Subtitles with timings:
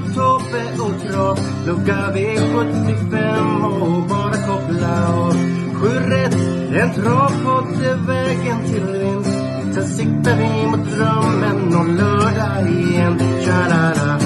[0.00, 5.32] Tobbe och Trav Lucka V75 och bara koppla av.
[5.74, 6.34] Sju rätt,
[6.74, 9.38] en travpodd är vägen till vinst.
[9.74, 13.18] Sen siktar vi mot drömmen om lördag igen.
[13.44, 14.18] Tja-la-la.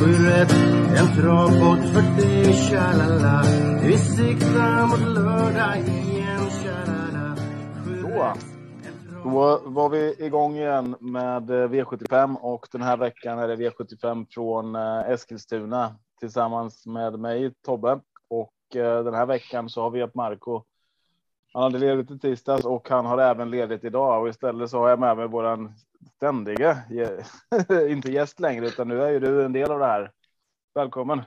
[0.00, 0.54] Sju rätt,
[0.96, 3.44] en travpodd för dig Tja-la-la.
[3.82, 6.13] Vi siktar mot lördag igen.
[9.34, 14.26] Då var vi igång igen med eh, V75 och den här veckan är det V75
[14.30, 20.00] från eh, Eskilstuna tillsammans med mig Tobbe och eh, den här veckan så har vi
[20.00, 20.62] haft Marco.
[21.52, 24.88] Han hade ledigt i tisdags och han har även ledigt idag och istället så har
[24.88, 25.74] jag med mig våran
[26.16, 26.78] ständiga,
[27.88, 30.12] inte gäst längre utan nu är ju du en del av det här.
[30.74, 31.22] Välkommen.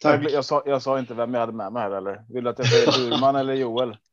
[0.00, 0.24] Tack.
[0.24, 2.50] Jag, jag, sa, jag sa inte vem jag hade med mig här eller vill du
[2.50, 3.96] att jag säger Burman eller Joel?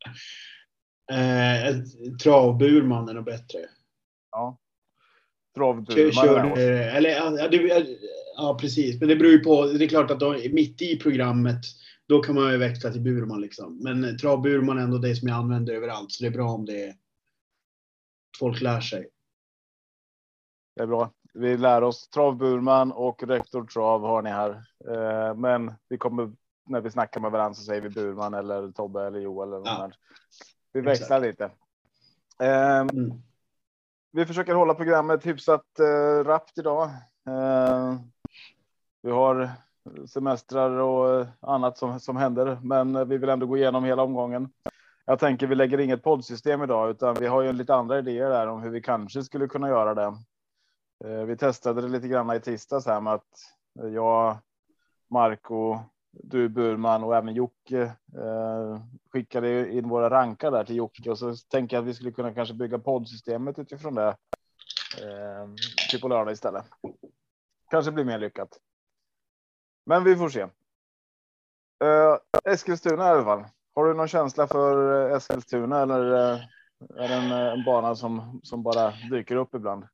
[1.14, 1.76] Eh,
[2.24, 3.60] Travburman är nog bättre.
[4.32, 4.58] Ja.
[5.56, 6.14] Kör, Travburman.
[6.14, 6.58] kör, ja.
[6.58, 7.88] eh, eller, ja, det,
[8.38, 9.00] ja, precis.
[9.00, 9.66] Men det beror ju på.
[9.66, 11.62] Det är klart att då, mitt i programmet,
[12.08, 13.80] då kan man ju växla till Burman liksom.
[13.84, 16.12] Men Travburman är ändå det som jag använder överallt.
[16.12, 16.96] Så det är bra om det
[18.40, 19.10] folk lär sig.
[20.76, 21.12] Det är bra.
[21.34, 24.64] Vi lär oss Travburman och Rektor Trav har ni här.
[24.90, 26.32] Eh, Men vi kommer
[26.70, 29.48] när vi snackar med varandra så säger vi Burman eller Tobbe eller Joel.
[29.48, 29.92] Eller någon Ja.
[30.74, 31.44] Vi växlar lite.
[32.40, 33.22] Eh, Mm.
[34.16, 36.90] Vi försöker hålla programmet hyfsat eh, rappt idag.
[37.28, 37.96] Eh,
[39.02, 39.52] vi har
[40.08, 44.04] semestrar och eh, annat som, som händer, men eh, vi vill ändå gå igenom hela
[44.04, 44.50] omgången.
[45.06, 48.48] Jag tänker vi lägger inget poddsystem idag, utan vi har ju lite andra idéer där
[48.48, 50.14] om hur vi kanske skulle kunna göra det.
[51.26, 53.56] Vi testade det lite grann i tisdags här med att
[53.94, 54.38] jag,
[55.10, 55.80] Marco,
[56.12, 57.92] du Burman och även Jocke
[59.14, 62.34] skickade in våra rankar där till Jocke och så tänker jag att vi skulle kunna
[62.34, 64.08] kanske bygga poddsystemet utifrån det.
[65.02, 65.48] Eh,
[65.92, 66.66] typ på lördag istället.
[67.70, 68.60] Kanske blir mer lyckat.
[69.86, 70.42] Men vi får se.
[71.84, 73.46] Eh, Eskilstuna i alla fall.
[73.76, 76.40] Har du någon känsla för eh, Eskilstuna eller eh,
[76.98, 79.88] är det en, en bana som, som bara dyker upp ibland?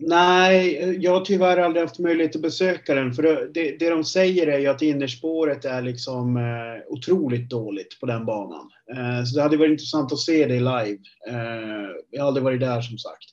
[0.00, 3.12] Nej, jag har tyvärr aldrig haft möjlighet att besöka den.
[3.12, 8.06] För det, det, de säger är ju att innerspåret är liksom eh, otroligt dåligt på
[8.06, 8.70] den banan.
[8.96, 10.98] Eh, så det hade varit intressant att se det live.
[11.28, 13.24] Eh, jag har aldrig varit där som sagt.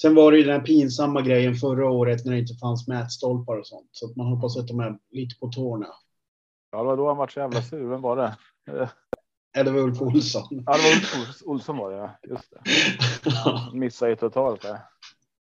[0.00, 3.56] Sen var det ju den här pinsamma grejen förra året när det inte fanns mätstolpar
[3.56, 3.88] och sånt.
[3.92, 5.86] Så att man hoppas att de är lite på tårna.
[6.72, 7.88] Ja, det var då han var så jävla sur.
[7.88, 8.36] Vem var det?
[8.72, 8.88] Eh,
[9.56, 10.42] Eller var Ulf Olsson.
[10.66, 11.96] Ja, det var Ulf Olsson var det.
[11.96, 12.10] Ja.
[12.22, 12.60] Just det.
[13.78, 14.80] Missade ju totalt det.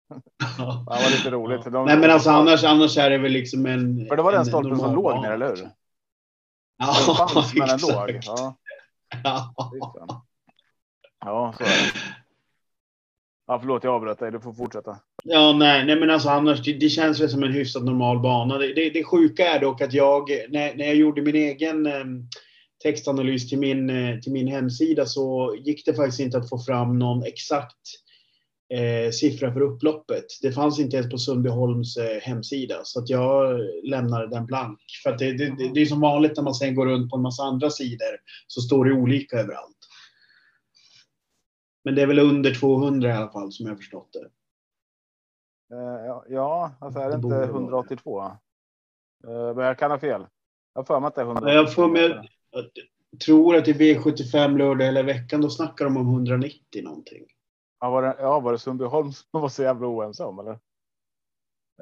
[0.08, 1.64] Det var lite roligt.
[1.64, 4.06] De, Nej men alltså annars, annars är det väl liksom en...
[4.08, 5.56] För det var den en stolpen som låg ner, eller hur?
[5.56, 5.70] Den
[6.78, 8.20] Ja, fanns, men den låg.
[8.22, 8.56] Ja,
[9.24, 9.54] Ja.
[11.24, 11.92] ja, så är det.
[13.46, 14.32] Ja, förlåt, jag avbröt dig.
[14.32, 14.98] Du får fortsätta.
[15.24, 18.58] Ja, nej, nej men alltså annars, det, det känns väl som en hyfsat normal bana.
[18.58, 22.04] Det, det, det sjuka är dock att jag, när, när jag gjorde min egen eh,
[22.82, 26.98] textanalys till min, eh, till min hemsida så gick det faktiskt inte att få fram
[26.98, 28.03] någon exakt
[28.74, 30.24] eh, siffra för upploppet.
[30.42, 34.80] Det fanns inte ens på Sundbyholms eh, hemsida så att jag lämnade den blank.
[35.02, 37.42] För det, det, det, är som vanligt när man sen går runt på en massa
[37.42, 39.78] andra sidor så står det olika överallt.
[41.84, 44.28] Men det är väl under 200 i alla fall som jag förstått det.
[45.76, 47.52] Eh, ja, alltså är det inte borde vara det.
[47.52, 48.24] 182?
[48.24, 50.26] Eh, Men jag kan ha fel.
[50.74, 51.50] Jag har för mig att det är 182.
[51.52, 56.08] Jag får med, jag tror att i V75 lördag eller veckan då snackar de om
[56.08, 57.24] 190 någonting.
[57.84, 60.58] Ja, var det, ja, var det Sundbyholm som var så jävla oense om, eller?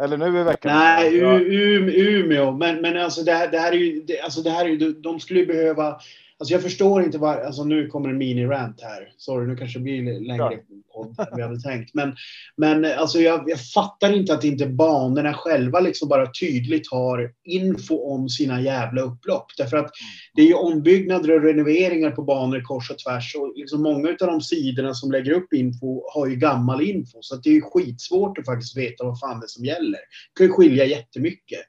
[0.01, 0.73] Eller nu i veckan?
[0.79, 1.19] Nej.
[1.19, 2.53] U- Umeå.
[2.53, 4.93] Men, men alltså det här, det här är ju, det, alltså det här är ju,
[4.93, 6.01] de skulle ju behöva,
[6.43, 9.13] alltså jag förstår inte var, alltså nu kommer en mini-rant här.
[9.17, 10.59] Sorry, nu kanske det blir längre
[10.95, 11.95] podd än vi hade tänkt.
[11.95, 12.17] Men,
[12.57, 18.15] men alltså jag, jag fattar inte att inte banorna själva liksom bara tydligt har info
[18.15, 19.47] om sina jävla upplopp.
[19.59, 19.91] Därför att
[20.35, 23.35] det är ju ombyggnader och renoveringar på banor kors och tvärs.
[23.35, 27.19] Och liksom många av de sidorna som lägger upp info har ju gammal info.
[27.21, 30.01] Så att det är ju skitsvårt att faktiskt veta vad fan det är som gäller.
[30.01, 31.61] Det kan ju skilja jättemycket.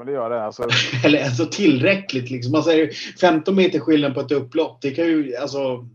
[0.00, 0.42] Men det gör det.
[0.44, 0.64] Alltså,
[1.04, 2.52] Eller alltså tillräckligt liksom.
[2.52, 4.82] Man säger 15 meter skillnad på ett upplopp.
[4.82, 5.86] Det kan ju alltså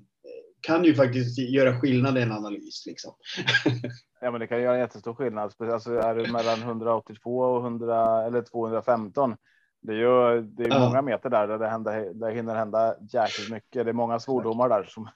[0.61, 2.83] kan ju faktiskt göra skillnad i en analys.
[2.85, 3.13] Liksom.
[4.21, 5.53] Ja, men det kan göra en jättestor skillnad.
[5.59, 9.35] Alltså är det mellan 182 och 100 eller 215.
[9.81, 10.79] Det är ju det är Ja.
[10.79, 13.85] många meter där, där det, händer, där hinner hända jäkligt mycket.
[13.85, 15.09] Det är många svordomar där som,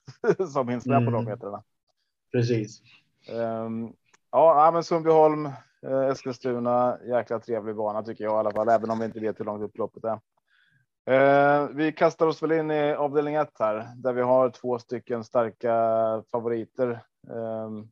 [0.54, 1.26] som hinns med på de Mm.
[1.26, 1.64] metrarna.
[2.32, 2.82] Precis.
[3.30, 3.90] Ehm,
[4.32, 5.50] ja, men Sundbyholm,
[5.88, 9.46] Eskilstuna, jäkla trevlig bana tycker jag i alla fall, även om vi inte vet hur
[9.46, 10.20] långt upploppet är.
[11.06, 15.24] Eh, vi kastar oss väl in i avdelning 1 här, där vi har två stycken
[15.24, 15.74] starka
[16.32, 16.90] favoriter.
[17.30, 17.88] Ehm,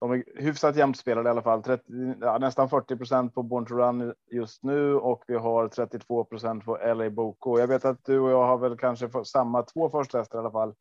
[0.00, 1.62] de är hyfsat jämnt spelade i alla fall.
[1.62, 6.76] 30, ja, nästan 40% på Born to Run just nu och vi har 32% på
[6.94, 7.58] LA Boko.
[7.58, 10.50] Jag vet att du och jag har väl kanske samma två första hästar i alla
[10.50, 10.74] fall.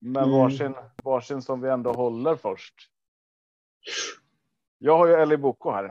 [0.00, 0.30] Men Mm.
[0.38, 0.74] varsin,
[1.04, 2.74] varsin som vi ändå håller först.
[4.78, 5.84] Jag har ju Ellie Boko här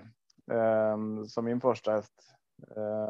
[0.52, 2.36] eh, som min första häst.
[2.76, 3.10] Eh,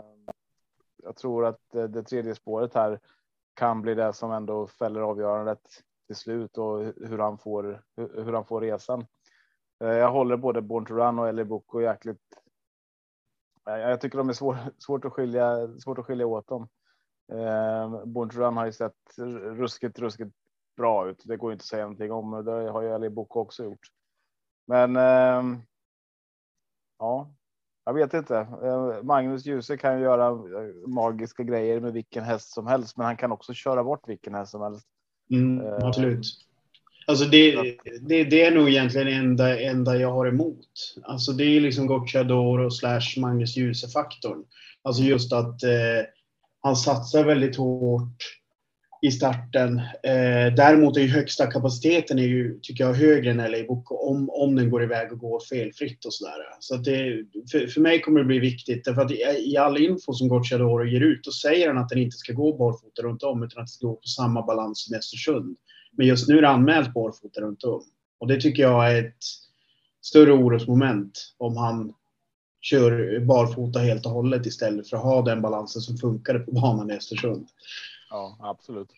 [1.03, 2.99] jag tror att det, det tredje spåret här
[3.53, 5.59] kan bli det som ändå fäller avgörandet
[6.07, 9.05] till slut och hur han får hur, hur han får resan.
[9.83, 12.41] Eh, Jag håller både Born to Run och Ellie Boko jäkligt.
[13.69, 16.67] eh, Jag tycker de är svår, svårt att skilja, svårt att skilja åt dem.
[17.31, 20.35] Eh, Born to Run har ju sett ruskigt, ruskigt
[20.77, 21.21] bra ut.
[21.25, 23.87] Det går inte att säga någonting om det har ju Ellie Boko också gjort.
[24.67, 24.95] Men.
[24.95, 25.61] ehm,
[26.99, 27.35] ja,
[27.85, 28.37] jag vet inte.
[28.37, 33.05] Eh, Magnus Djuse kan ju göra eh, magiska grejer med vilken häst som helst, men
[33.05, 34.87] han kan också köra bort vilken häst som helst.
[35.31, 36.25] Mm, Eh, absolut.
[37.07, 40.67] Alltså det, det, det är nog egentligen enda, enda jag har emot.
[41.03, 44.43] Alltså det är liksom Gocciadoro slash Magnus Djuse-faktorn.
[44.81, 46.05] Alltså just att eh,
[46.61, 48.23] han satsar väldigt hårt
[49.05, 49.77] i starten.
[50.03, 54.29] Eh, däremot är ju högsta kapaciteten är ju, tycker jag, högre än LA Boko om,
[54.29, 56.33] om den går iväg och går felfritt och sådär.
[56.59, 58.85] Så att det, för, för mig kommer det bli viktigt.
[58.85, 59.15] Därför att i,
[59.45, 62.57] i all info som Gocciadoro ger ut, då säger han att den inte ska gå
[62.57, 65.57] barfota runt om utan att det ska gå på samma balans som i Östersund.
[65.97, 67.83] Men just nu är det anmält barfota runt om.
[68.19, 69.23] Och det tycker jag är ett
[70.01, 71.93] större orosmoment om han
[72.61, 76.91] kör barfota helt och hållet istället för att ha den balansen som funkade på banan
[76.91, 77.47] i Östersund.
[78.09, 78.91] Ja, absolut.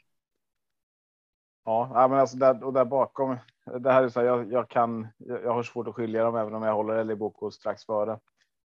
[1.65, 3.37] Ja, men alltså där och där bakom.
[3.79, 5.07] Det här är så här, jag, jag kan.
[5.17, 8.19] Jag, har svårt att skilja dem även om jag håller Eli Boko strax före.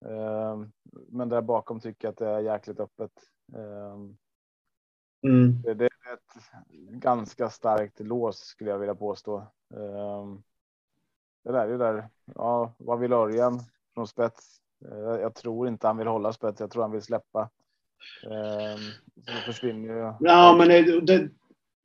[0.05, 0.71] Ehm,
[1.07, 3.11] men där bakom tycker jag att det är jäkligt öppet.
[3.55, 4.17] Ehm,
[5.23, 5.61] Mm.
[5.61, 6.41] det, det är ett
[7.01, 9.37] ganska starkt lås skulle jag vilja påstå.
[9.73, 10.43] Ehm,
[11.43, 12.09] det där är ju där.
[12.35, 13.59] Ja, vad vill Örjan
[13.93, 14.61] från spets?
[14.85, 16.59] Eh, jag tror inte han vill hålla spets.
[16.59, 17.49] Jag tror han vill släppa.
[18.23, 18.79] Ehm,
[19.25, 20.13] så försvinner ju.
[20.19, 20.67] Ja, men
[21.05, 21.29] det,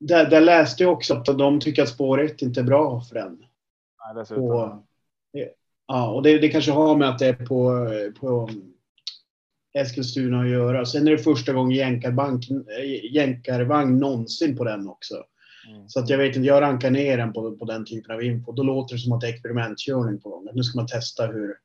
[0.00, 3.14] där, där läste jag också att de tycker att spår 1 inte är bra för
[3.14, 3.38] den.
[4.04, 4.48] Nej, dessutom.
[4.48, 4.82] På,
[5.86, 7.88] ja, och det, det kanske har med att det är på,
[8.20, 8.50] på
[9.74, 10.86] Eskilstuna att göra.
[10.86, 12.44] Sen är det första gången jänkarbank,
[13.10, 15.24] jänkarvagn någonsin på den också.
[15.68, 15.88] Mm.
[15.88, 18.52] Så att jag vet inte, jag rankar ner den på, på den typen av info.
[18.52, 20.48] Då låter det som att det är experimentkörning på gång.
[20.52, 21.56] Nu ska man testa hur...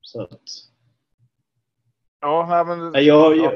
[0.00, 0.42] Så att...
[2.20, 2.90] Ja, men.
[2.90, 3.52] Nej, Jag, jag,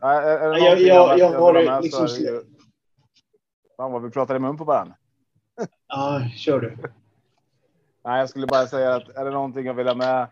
[0.00, 2.42] Nej, är, det jag- jag vill har liksom är
[3.76, 4.94] Fan vad vi pratar i mun på varandra.
[5.88, 6.76] ja, kör du.
[8.04, 10.26] Nej, jag skulle bara säga att är det någonting jag vill ha med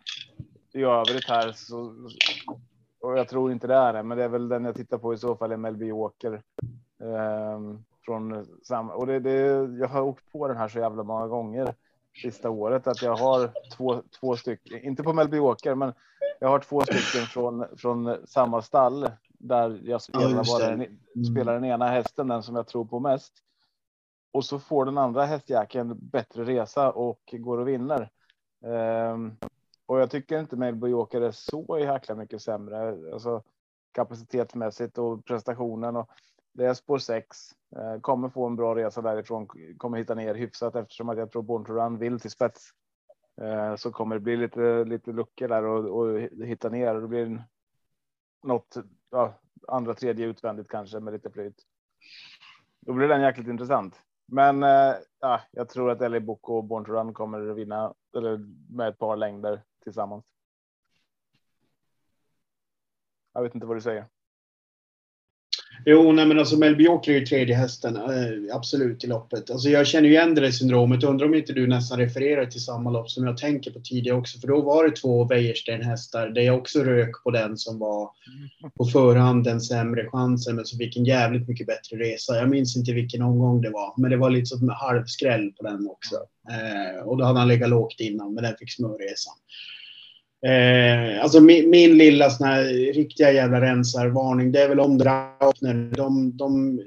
[0.73, 1.95] i övrigt här så.
[3.01, 5.15] Och jag tror inte det är det, men det är väl den jag tittar på
[5.15, 6.43] i så fall Melby Walker.
[7.03, 9.41] Ehm, från samma och det, det.
[9.79, 11.75] Jag har åkt på den här så jävla många gånger
[12.23, 15.93] sista året att jag har två, två stycken, inte på Melby Walker, men
[16.41, 21.25] jag har två stycken från från samma stall där jag spelar just bara den, Mm.
[21.25, 23.33] spelar den ena hästen, den som jag tror på mest.
[24.33, 28.11] Och så får den andra hästjäkeln bättre resa och går och vinner.
[28.65, 29.37] Ehm,
[29.87, 33.43] och jag tycker inte Melby Joker är så jäkla mycket sämre, alltså
[33.93, 35.97] kapacitetsmässigt och prestationen.
[35.97, 36.11] Och
[36.55, 37.37] det är spår 6,
[37.77, 41.43] eh, kommer få en bra resa därifrån, kommer hitta ner hyfsat eftersom att jag tror
[41.43, 42.71] Born to Run vill till spets.
[43.41, 47.09] Eh, så kommer det bli lite, lite luckor där och, och hitta ner och det
[47.09, 47.45] blir
[48.43, 48.77] något,
[49.11, 51.63] ja, andra, tredje utvändigt kanske med lite flyt.
[52.81, 54.01] Då blir den jäkligt intressant.
[54.27, 57.95] Men eh, ja, jag tror att Eli Boko och Born to Run kommer att vinna
[58.17, 58.39] eller
[58.71, 60.25] med ett par längder tillsammans.
[63.33, 64.14] Jag vet inte vad du säger.
[65.87, 69.51] Jo, nej, men alltså Melby Joker är ju tredje hästen, eh, absolut, i loppet.
[69.51, 71.05] Alltså jag känner ju igen det där syndromet.
[71.05, 74.39] Undrar om inte du nästan refererar till samma lopp som jag tänker på tidigare också.
[74.39, 78.11] För då var det två Wäjersten-hästar där jag också rök på den som var
[78.79, 82.37] på förhand den sämre chansen, men som fick en jävligt mycket bättre resa.
[82.37, 85.67] Jag minns inte vilken omgång det var, men det var lite som en halvskräll på
[85.67, 86.17] den också.
[86.51, 89.35] Eh, och då hade han legat lågt innan, men den fick smörresan.
[90.47, 95.97] Eh, alltså min, min lilla sån här riktiga jävla rensarvarning, det är väl om Draupner.
[95.97, 96.81] De, de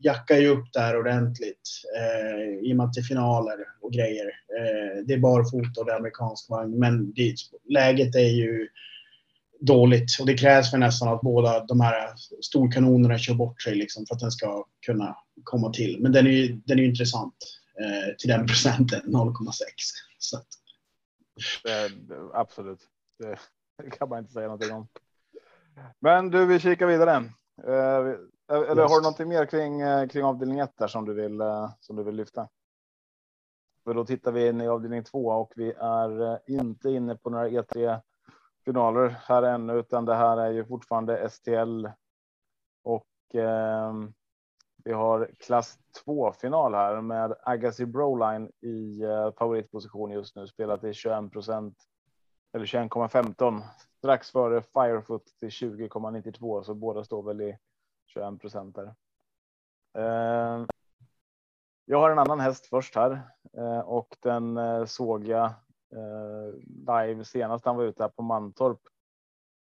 [0.00, 4.26] jackar ju upp där ordentligt eh, i och med att det är finaler och grejer.
[4.26, 7.34] Eh, det är barfota och det är amerikansk vagn, men det,
[7.68, 8.68] läget är ju
[9.60, 12.08] dåligt och det krävs för nästan att båda de här
[12.40, 15.98] storkanonerna kör bort sig liksom för att den ska kunna komma till.
[16.00, 17.34] Men den är ju, den är ju intressant
[17.80, 19.52] eh, till den procenten 0,6.
[20.18, 20.38] Så
[22.34, 22.80] absolut,
[23.82, 24.88] det kan man inte säga någonting om.
[25.98, 27.16] Men du, vi kikar vidare.
[27.64, 28.16] Eh,
[28.48, 31.70] eller har du någonting mer kring eh, kring avdelning 1 där som du vill eh,
[31.80, 32.48] som du vill lyfta?
[33.84, 37.48] För då tittar vi in i avdelning 2 och vi är inte inne på några
[37.48, 38.00] E3
[38.64, 41.86] finaler här ännu, utan det här är ju fortfarande STL
[42.82, 43.92] och eh,
[44.84, 50.84] vi har klass 2 final här med Agassi Broline i eh, favoritposition just nu spelat
[50.84, 51.76] i 21 procent
[52.52, 53.62] eller 21,15
[53.98, 57.58] strax före Firefoot till 20,92 så båda står väl i
[58.06, 58.94] 21 procent där.
[59.98, 60.66] Eh,
[61.84, 63.20] jag har en annan häst först här
[63.56, 65.44] eh, och den eh, såg jag
[65.92, 66.54] eh,
[66.86, 68.80] live senast han var ute här på Mantorp.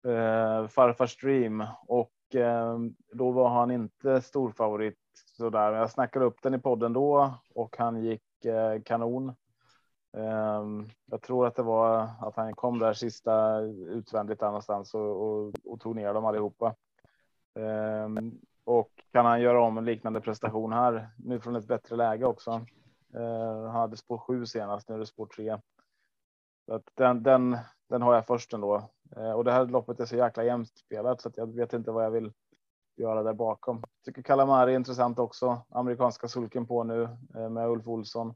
[0.06, 2.78] Eh, Farfar Stream och eh,
[3.12, 4.98] då var han inte storfavorit
[5.36, 5.72] så där.
[5.72, 8.22] Jag snackade upp den i podden då och han gick
[8.84, 9.32] kanon.
[10.16, 15.54] Ehm, jag tror att det var att han kom där sista utvändigt någonstans och, och,
[15.64, 16.74] och tog ner dem allihopa.
[17.54, 22.26] Ehm, och kan han göra om en liknande prestation här nu från ett bättre läge
[22.26, 22.50] också?
[23.14, 25.58] Ehm, han hade spår 7 senast, nu är det spår 3.
[26.94, 27.58] Den, den,
[27.88, 28.90] den har jag först ändå.
[29.34, 32.04] Och det här loppet är så jäkla jämnt spelat så att jag vet inte vad
[32.04, 32.32] jag vill
[32.96, 33.82] göra där bakom.
[34.04, 35.60] Tycker Kalamari är intressant också.
[35.68, 37.02] Amerikanska sulken på nu
[37.34, 38.34] eh, med Ulf Olsson.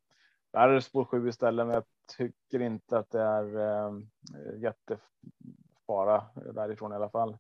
[0.53, 1.85] Där är det spår 7 istället, men jag
[2.17, 3.93] tycker inte att det är eh,
[4.57, 7.39] jättefara därifrån i alla fall.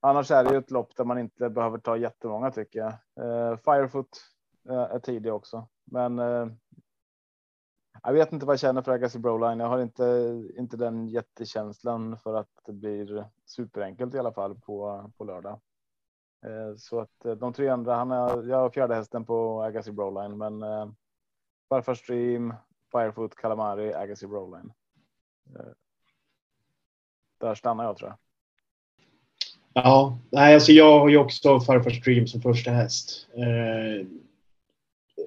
[0.00, 2.92] Annars är det ju ett lopp där man inte behöver ta jättemånga tycker jag.
[3.26, 4.08] Eh, Firefoot
[4.68, 6.46] eh, är tidig också, men eh,
[8.02, 9.60] jag vet inte vad jag känner för Agassi Broline.
[9.60, 15.10] Jag har inte, inte den jättekänslan för att det blir superenkelt i alla fall på,
[15.16, 15.60] på lördag.
[16.46, 19.92] Eh, så att eh, de tre andra, han är, jag har fjärde hästen på Agassi
[19.92, 20.88] Broline, men eh,
[21.72, 22.54] Farfar Stream,
[22.92, 24.72] Firefoot, Calamari, Agassi Broline.
[25.56, 25.72] Eh,
[27.40, 28.18] där stannar jag tror jag.
[29.84, 33.28] Ja, nej, alltså jag har ju också Farfar Stream som första häst.
[33.36, 34.06] Eh,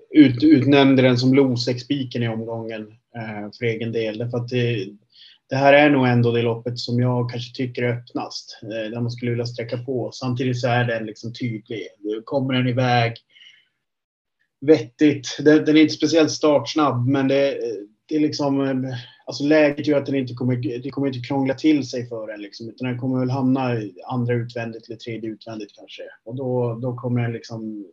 [0.10, 4.18] ut, utnämnde den som Losexpiken i omgången eh, för egen del.
[4.18, 4.88] Därför att det,
[5.50, 8.60] det, här är nog ändå det loppet som jag kanske tycker är öppnast.
[8.64, 10.12] Eh, där man skulle vilja sträcka på.
[10.12, 11.88] Samtidigt så är den liksom tydlig.
[12.25, 13.14] Kommer den iväg
[14.65, 15.38] vettigt.
[15.39, 17.57] Den, den är inte speciellt startsnabb, men det,
[18.05, 18.86] det är liksom
[19.25, 22.41] alltså läget gör att den inte kommer, det kommer inte krångla till sig för den
[22.41, 26.03] liksom, utan den kommer väl hamna andra utvändigt eller tredje utvändigt kanske.
[26.25, 27.86] Och då, då kommer den liksom eh,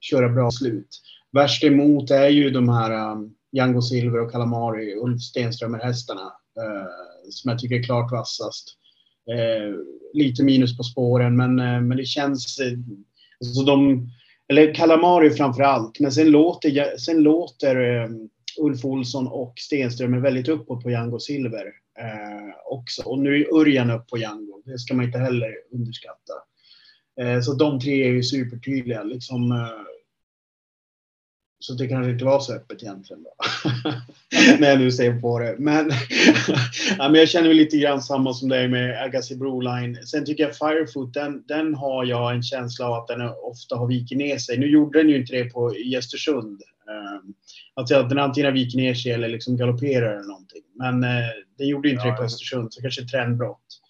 [0.00, 1.02] köra bra slut.
[1.32, 6.86] Värst emot är ju de här um, Django Silver och Calamari, Ulf Stenströmer hästarna uh,
[7.30, 8.76] som jag tycker är klart vassast.
[9.30, 9.76] Uh,
[10.12, 12.60] lite minus på spåren, men, uh, men det känns...
[12.60, 12.78] Uh,
[13.40, 14.08] alltså de,
[14.50, 18.28] eller Calamari framför allt, men sen låter, sen låter um,
[18.58, 21.66] Ulf Olsson och Stenström är väldigt uppåt på Django Silver
[21.98, 23.02] eh, också.
[23.02, 24.62] Och nu är Örjan upp på Django.
[24.64, 26.32] Det ska man inte heller underskatta.
[27.20, 29.02] Eh, så de tre är ju supertydliga.
[29.02, 29.68] Liksom, eh,
[31.62, 33.22] så det kanske inte var så öppet egentligen.
[33.22, 33.30] Då.
[34.60, 35.56] När jag nu ser på det.
[35.58, 35.90] Men,
[36.98, 40.06] ja, men jag känner väl lite grann samma som dig med Agassi Broline.
[40.06, 43.86] Sen tycker jag Firefoot, den, den har jag en känsla av att den ofta har
[43.86, 44.58] vikit ner sig.
[44.58, 46.62] Nu gjorde den ju inte det på i Östersund.
[46.90, 47.34] Um,
[47.74, 50.62] att den antingen viker ner sig eller liksom galopperar eller någonting.
[50.74, 53.80] Men eh, det gjorde inte ja, det på Östersund, så kanske trendbrott.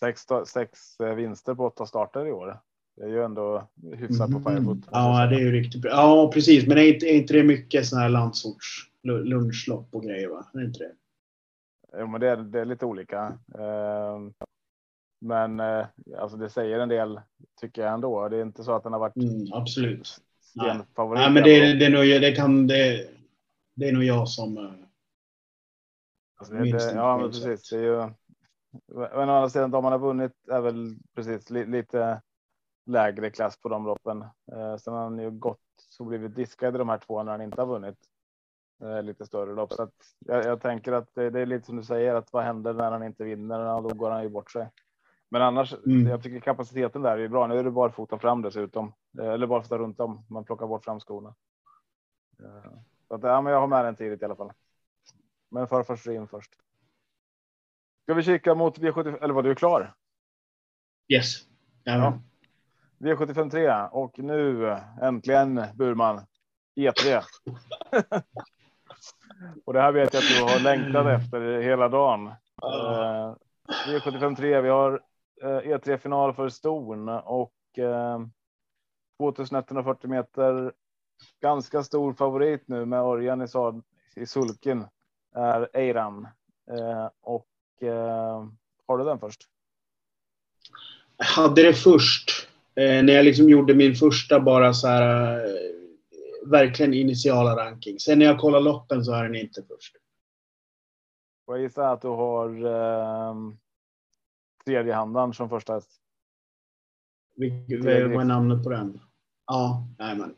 [0.00, 2.60] Sex, sex eh, vinster på åtta starter i år.
[2.96, 4.42] Det är ju ändå hyfsat mm.
[4.42, 4.78] på Firefoot.
[4.90, 5.90] Ja, det är ju riktigt bra.
[5.90, 6.66] Ja, precis.
[6.66, 10.28] Men är inte, är inte det mycket sådana här landsorts lunchlopp och grejer?
[10.28, 10.46] Va?
[10.54, 10.92] Är inte det?
[11.98, 13.38] Jo, men det är, det är lite olika.
[13.54, 14.20] Eh,
[15.20, 15.86] men eh,
[16.18, 17.20] alltså det säger en del
[17.60, 18.28] tycker jag ändå.
[18.28, 19.16] Det är inte så att den har varit.
[19.16, 20.20] Mm, absolut
[20.56, 20.80] Nej.
[20.96, 23.08] Nej, men det, det, är nog, det, kan, det,
[23.74, 24.58] det är nog jag som.
[24.58, 24.72] Eh,
[26.36, 27.70] alltså det, det, ja, men precis.
[27.70, 28.10] Det är ju,
[28.94, 32.22] men å andra sidan, de man har vunnit är väl precis li, lite
[32.86, 34.22] lägre klass på de loppen.
[34.52, 37.42] Eh, sen har han ju gått så blivit diskad i de här två när han
[37.42, 37.98] inte har vunnit
[38.82, 39.72] eh, lite större lopp.
[39.72, 42.44] Så att jag, jag tänker att det, det, är lite som du säger, att vad
[42.44, 43.60] händer när han inte vinner?
[43.60, 44.70] Ja, då går han ju bort sig.
[45.28, 46.06] Men annars, mm.
[46.06, 47.46] jag tycker kapaciteten där är bra.
[47.46, 50.26] Nu är det bara fota fram dessutom, eh, eller bara fota runt om.
[50.30, 51.34] Man plockar bort fram skorna.
[52.42, 52.72] Eh,
[53.08, 54.52] så att, ja, men jag har med den tidigt i alla fall.
[55.50, 56.52] Men för först in först.
[58.02, 59.94] Ska vi kika mot V75 eller var du klar?
[61.08, 61.42] Yes.
[61.84, 61.92] Ja.
[61.92, 62.35] V75
[63.50, 66.20] 3 och nu äntligen Burman
[66.76, 67.22] E3.
[69.64, 72.26] och det här vet jag att du har längtat efter hela dagen.
[72.26, 73.34] Uh,
[73.86, 74.60] V75 3.
[74.60, 74.92] Vi har
[75.44, 78.26] uh, E3 final för ston och uh,
[79.18, 80.72] 2140 meter.
[81.42, 83.46] Ganska stor favorit nu med Örjan i,
[84.20, 84.86] i sulken
[85.34, 86.28] är Eiram
[86.70, 87.48] uh, och
[87.82, 88.48] uh,
[88.86, 89.40] har du den först?
[91.16, 92.48] Jag hade det först
[92.80, 98.00] eh, när jag liksom gjorde min första bara så här eh, verkligen initiala ranking.
[98.00, 99.96] Sen när jag kollar loppen så är den inte först.
[101.46, 103.36] Jag gissar att du har eh,
[104.64, 105.90] tredjehandan som första häst.
[107.36, 109.00] Vilket, vad är namnet på den?
[109.46, 110.34] Ja, nej men.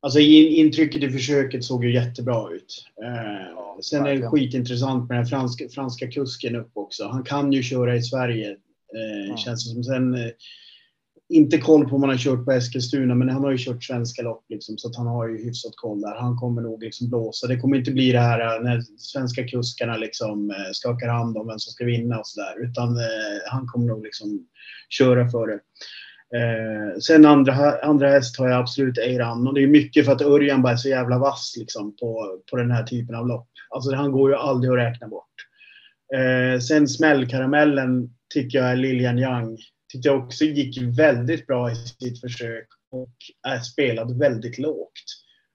[0.00, 2.86] Alltså intrycket i försöket såg ju jättebra ut.
[3.02, 7.08] Eh, ja, sen är det skitintressant med den franska, franska kusken upp också.
[7.08, 8.50] Han kan ju köra i Sverige.
[8.94, 9.36] Eh, ja.
[9.36, 9.84] Känns det som.
[9.84, 10.30] Sen eh,
[11.28, 14.22] inte koll på om han har kört på Eskilstuna, men han har ju kört svenska
[14.22, 16.14] lopp liksom, så att han har ju hyfsat koll där.
[16.14, 17.46] Han kommer nog liksom blåsa.
[17.46, 21.46] Det kommer inte bli det här eh, när svenska kuskarna liksom eh, skakar hand om
[21.46, 24.46] vem som ska vinna och så där, utan eh, han kommer nog liksom
[24.88, 25.60] köra för det.
[26.38, 30.22] Eh, sen andra, andra häst har jag absolut Eiran och det är mycket för att
[30.22, 33.48] Örjan bara är så jävla vass liksom på, på den här typen av lopp.
[33.70, 35.24] Alltså han går ju aldrig att räkna bort.
[36.14, 39.58] Eh, sen smällkaramellen tycker jag är Lilian Young
[39.92, 43.14] tyckte jag också gick väldigt bra i sitt försök och
[43.48, 45.04] är spelad väldigt lågt.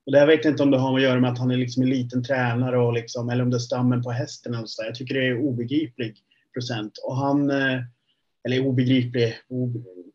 [0.05, 1.57] Och det här vet jag inte om det har att göra med att han är
[1.57, 4.55] liksom en liten tränare och liksom, eller om det är stammen på hästen.
[4.55, 6.15] Och så Jag tycker det är obegriplig
[6.53, 6.93] procent.
[7.03, 7.79] Och han, eh,
[8.45, 9.33] eller obegriplig,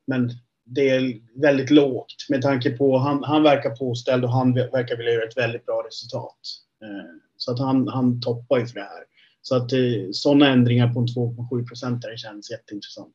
[0.06, 0.30] men
[0.64, 5.12] det är väldigt lågt med tanke på han, han verkar påställd och han verkar vilja
[5.12, 6.38] göra ett väldigt bra resultat.
[6.84, 9.04] Eh, så att han, han toppar ju för det här.
[9.42, 9.78] Så att eh,
[10.12, 13.14] sådana ändringar på en 2,7 procentare känns jätteintressant.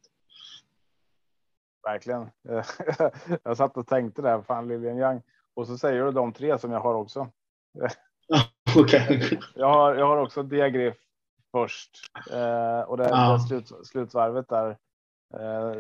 [1.84, 2.30] Verkligen.
[3.44, 5.22] jag satt och tänkte där, fan Lilian Young.
[5.54, 7.30] Och så säger du de tre som jag har också.
[8.80, 9.38] okay.
[9.56, 10.98] jag, har, jag har också Diagriff
[11.52, 11.98] först.
[12.32, 13.40] Eh, och det, ja.
[13.48, 14.78] slut, slutsvarvet där.
[15.34, 15.78] Eh,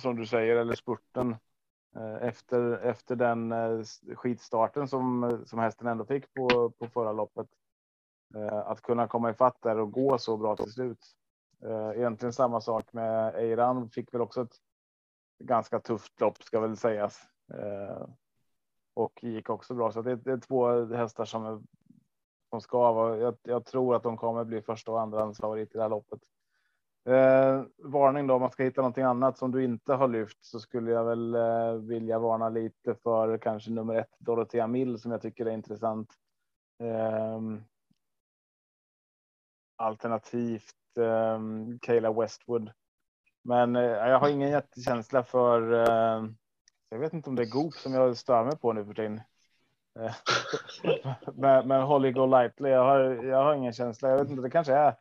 [0.00, 1.36] som du säger, eller spurten.
[1.96, 3.54] Eh, efter, efter den
[4.16, 7.46] skitstarten som, som hästen ändå fick på, på förra loppet.
[8.64, 11.06] Att kunna komma ifatt där och gå så bra till slut.
[11.94, 13.90] Egentligen samma sak med Eiran.
[13.90, 14.56] Fick väl också ett
[15.40, 17.20] ganska tufft lopp ska väl sägas.
[17.54, 18.06] Eh,
[18.94, 19.92] och gick också bra.
[19.92, 21.66] Så det, det är två hästar som,
[22.50, 23.16] som ska vara.
[23.16, 26.20] Jag, jag, tror att de kommer bli första och andra favorit i det här loppet.
[27.04, 30.60] Eh, varning då, om man ska hitta någonting annat som du inte har lyft så
[30.60, 35.22] skulle jag väl eh, vilja varna lite för kanske nummer ett Dorothea Mill som jag
[35.22, 36.14] tycker är intressant.
[36.78, 37.40] Eh,
[39.76, 41.40] alternativt eh,
[41.80, 42.70] Kayla Westwood
[43.42, 45.72] men eh, jag har ingen jättekänsla för.
[45.72, 46.24] Eh,
[46.88, 49.20] jag vet inte om det är Goop som jag stör mig på nu för tiden.
[49.98, 50.14] Eh,
[51.34, 54.08] men, men Holly Go Lightly, jag har, jag har ingen känsla.
[54.08, 54.96] Jag vet inte, det kanske är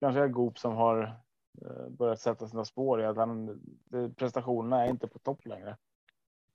[0.00, 1.02] kanske är Goop som har
[1.62, 3.60] eh, börjat sätta sina spår i att han
[4.16, 5.76] prestationerna är inte på topp längre.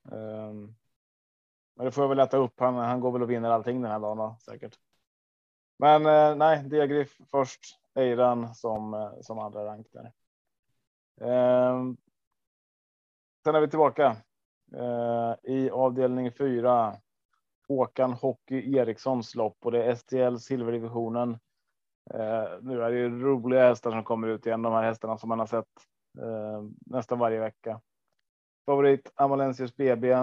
[0.02, 0.76] Um,
[1.74, 2.60] men det får jag väl äta upp.
[2.60, 4.78] Han, han går väl och vinner allting den här dagen då, säkert.
[5.78, 7.60] Men eh, nej, Diagriff först,
[7.94, 10.12] Eiran som eh, som andra rank där.
[11.20, 11.96] Ehm,
[13.44, 14.16] sen är vi tillbaka
[14.76, 16.96] eh, i avdelning 4.
[17.68, 21.30] Håkan Hockey Erikssons lopp och det är STL silverdivisionen.
[22.14, 24.62] Eh, nu är det ju roliga hästar som kommer ut igen.
[24.62, 25.68] De här hästarna som man har sett
[26.18, 27.80] eh, nästan varje vecka.
[28.66, 30.14] Favorit Amalensius BB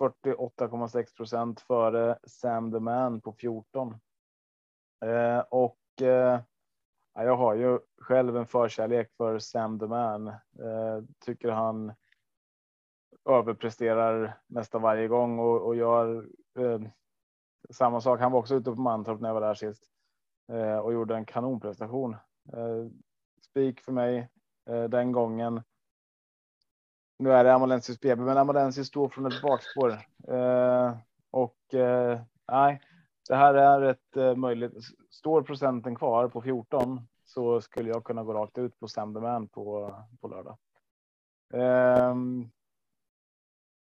[0.00, 3.94] 48,6 procent före Sam the Man på 14.
[5.04, 6.40] Eh, och eh,
[7.14, 10.28] jag har ju själv en förkärlek för Sam the Man.
[10.28, 11.92] Eh, tycker han
[13.24, 16.26] överpresterar nästan varje gång och, och gör
[16.58, 16.80] eh,
[17.70, 18.20] samma sak.
[18.20, 19.84] Han var också ute på Mantorp när jag var där sist
[20.52, 22.16] eh, och gjorde en kanonprestation.
[22.52, 22.86] Eh,
[23.42, 24.28] spik för mig
[24.70, 25.62] eh, den gången.
[27.18, 29.90] Nu är det Amalensius BB, men Amalensius står från ett bakspår
[30.28, 30.96] eh,
[31.30, 32.20] och eh,
[32.52, 32.80] nej,
[33.28, 34.72] det här är ett eh, möjligt.
[35.10, 39.94] Står procenten kvar på 14 så skulle jag kunna gå rakt ut på Sanderman på
[40.20, 40.58] på lördag.
[41.52, 42.50] Um,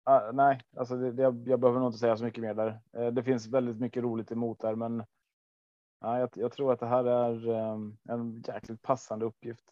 [0.10, 2.80] uh, nej, alltså det, det, jag behöver nog inte säga så mycket mer där.
[2.98, 6.88] Uh, det finns väldigt mycket roligt emot där, men uh, jag, jag, tror att det
[6.88, 9.66] här är um, en jäkligt passande uppgift.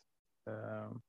[0.48, 1.02] Ehm,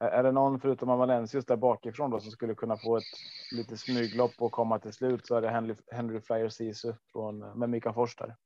[0.00, 3.04] är det någon förutom Amalensius där bakifrån då som skulle kunna få ett
[3.52, 7.54] lite smyglopp och komma till slut så är det Henry, Henry Flyer Sisu från eh,
[7.54, 8.36] med Mika Fors där.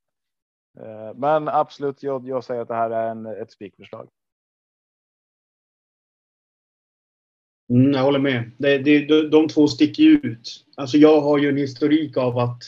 [0.79, 4.09] Eh, men absolut, jag, jag säger att det här är en, ett spikförslag.
[7.71, 8.51] Mm, jag håller med.
[8.59, 10.67] Det, det, de, de två sticker ju ut.
[10.77, 12.63] Alltså jag har ju en historik av att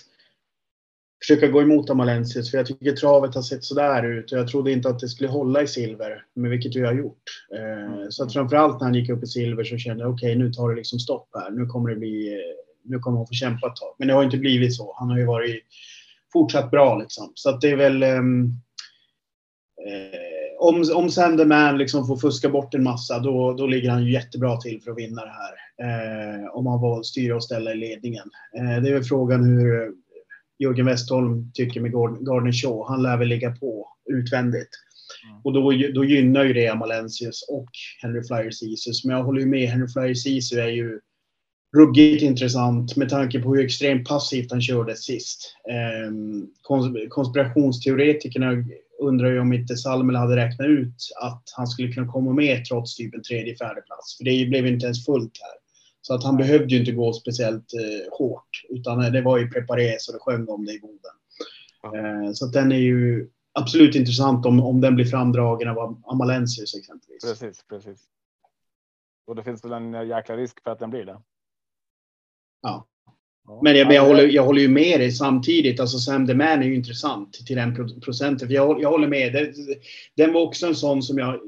[1.20, 4.72] försöka gå emot Amalensius för jag tycker travet har sett sådär ut och jag trodde
[4.72, 7.22] inte att det skulle hålla i silver, men vilket vi har gjort.
[7.55, 10.44] Eh, så att framförallt när han gick upp i silver så kände jag okej, okay,
[10.44, 11.50] nu tar det liksom stopp här.
[11.50, 13.94] Nu kommer det bli, eh, nu kommer han få kämpa ett tag.
[13.98, 14.94] Men det har inte blivit så.
[14.98, 15.62] Han har ju varit
[16.33, 17.33] fortsatt bra liksom.
[17.35, 18.61] Så att det är väl um,
[20.59, 24.57] om, om Sanderman liksom får fuska bort en massa, då, då ligger han ju jättebra
[24.57, 25.55] till för att vinna det här.
[25.83, 28.31] Eh, om han får styra och ställa i ledningen.
[28.57, 29.92] Eh, det är väl frågan hur
[30.59, 32.85] Jörgen Westholm tycker med Gardner Shaw.
[32.88, 34.69] Han lär väl ligga på utvändigt.
[35.29, 35.40] Mm.
[35.45, 37.71] Och då, då gynnar ju det Amalensius och
[38.03, 39.05] Henry Flyer Cesus.
[39.05, 39.69] Men jag håller ju med.
[39.69, 41.01] Henry Flyer Cesus är ju
[41.77, 45.57] ruggigt intressant med tanke på hur extremt passivt han körde sist.
[45.71, 46.12] Eh,
[47.09, 48.64] konspirationsteoretikerna
[49.01, 52.97] undrar ju om inte Salmela hade räknat ut att han skulle kunna komma med trots
[52.97, 54.16] typ en tredje, fjärde plats.
[54.16, 55.65] För det blev inte ens fullt här.
[56.07, 58.64] Så att han behövde ju inte gå speciellt eh, hårt.
[58.69, 61.14] Utan det var ju preparé så det sjöng om det i Boden.
[61.85, 66.75] Eh, så att den är ju absolut intressant om, om den blir framdragen av Amalensius
[66.75, 67.23] exempelvis.
[67.25, 68.01] Precis, precis.
[69.27, 71.21] Och det finns väl en jäkla risk för att den blir det.
[72.62, 72.87] Ja.
[73.62, 75.81] Men jag, jag, håller, jag håller ju med dig samtidigt.
[75.81, 78.51] Alltså Sam the Man är ju intressant till den procenten.
[78.51, 79.55] Jag, jag håller med.
[80.16, 81.40] Den var också en sån som jag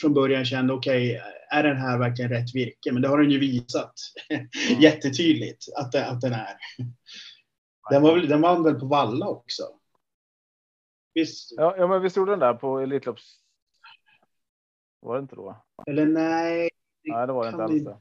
[0.00, 2.92] från början kände, okej, okay, är den här verkligen rätt virke?
[2.92, 3.92] Men det har den ju visat
[4.28, 4.46] mm.
[4.80, 6.56] jättetydligt att, att den är.
[7.90, 9.62] Den, var väl, den vann väl på Valla också?
[11.14, 11.52] Visst?
[11.56, 13.36] Ja, ja men visst gjorde den där på Elitlopps...
[15.00, 15.64] Var det inte då?
[15.86, 16.70] Eller nej.
[17.04, 17.96] Nej, det var det inte alls det.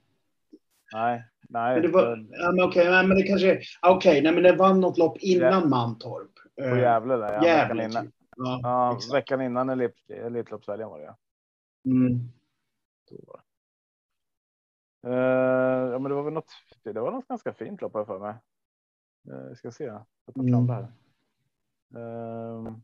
[0.93, 1.73] Nej, nej.
[1.73, 4.81] Men det var, ja, men okej, okay, men det kanske, okej, okay, men det vann
[4.81, 5.65] något lopp innan ja.
[5.65, 6.31] Mantorp.
[6.55, 7.45] På Gävle där, ja.
[7.45, 8.05] Gävle, veckan innan.
[8.05, 8.15] Typ.
[8.36, 9.69] Ja, ja veckan innan
[10.10, 11.15] Elitloppshelgen var det
[11.86, 12.30] Mm.
[15.08, 16.52] Uh, ja, men det var väl något.
[16.84, 18.36] Det var något ganska fint lopp för mig.
[19.30, 19.84] Uh, vi ska se.
[19.84, 20.67] Jag tar fram mm.
[20.67, 20.88] det här.
[21.95, 22.78] Uh,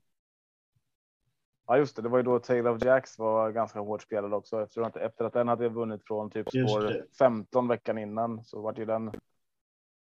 [1.67, 2.01] ja, just det.
[2.01, 5.25] Det var ju då Tale of Jacks var ganska hårt spelad också efter att efter
[5.25, 9.11] att den hade vunnit från typ spår 15 veckan innan så var det ju den.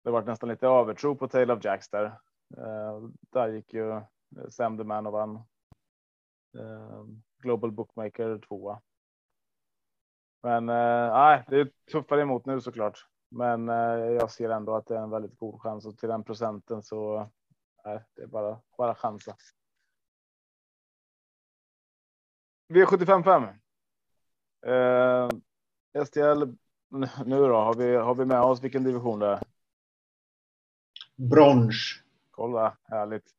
[0.03, 2.05] Det var nästan lite övertro på Tale of Jacks där.
[2.57, 4.01] Uh, där gick ju
[4.49, 5.43] Sam the Man och vann.
[7.39, 8.81] Global Bookmaker tvåa.
[10.43, 13.07] Men eh, nej, det är tuffare emot nu såklart.
[13.29, 16.23] Men eh, jag ser ändå att det är en väldigt god chans och till den
[16.23, 17.29] procenten så
[17.85, 19.35] nej, det är bara bara chansa.
[22.73, 23.43] V75 5.
[24.73, 25.29] Eh,
[26.05, 26.43] STL.
[27.25, 29.43] Nu då har vi har vi med oss vilken division det är?
[31.15, 32.03] Brons.
[32.31, 33.38] Kolla härligt.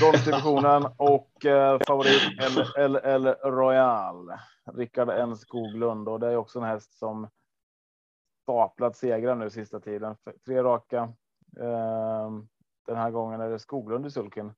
[0.00, 2.22] Bronsdivisionen och eh, favorit
[2.76, 4.32] LL Royal.
[4.72, 7.28] Rickard N Skoglund och det är också en häst som
[8.42, 10.16] staplat segrar nu sista tiden.
[10.46, 10.98] Tre raka.
[11.60, 12.30] Eh,
[12.86, 14.52] den här gången är det Skoglund i sulken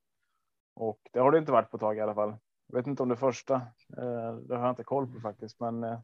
[0.75, 2.35] och det har det inte varit på tag i alla fall.
[2.67, 3.55] Jag vet inte om det första.
[3.97, 5.83] Eh, det har jag inte koll på faktiskt, men.
[5.83, 5.99] Eh,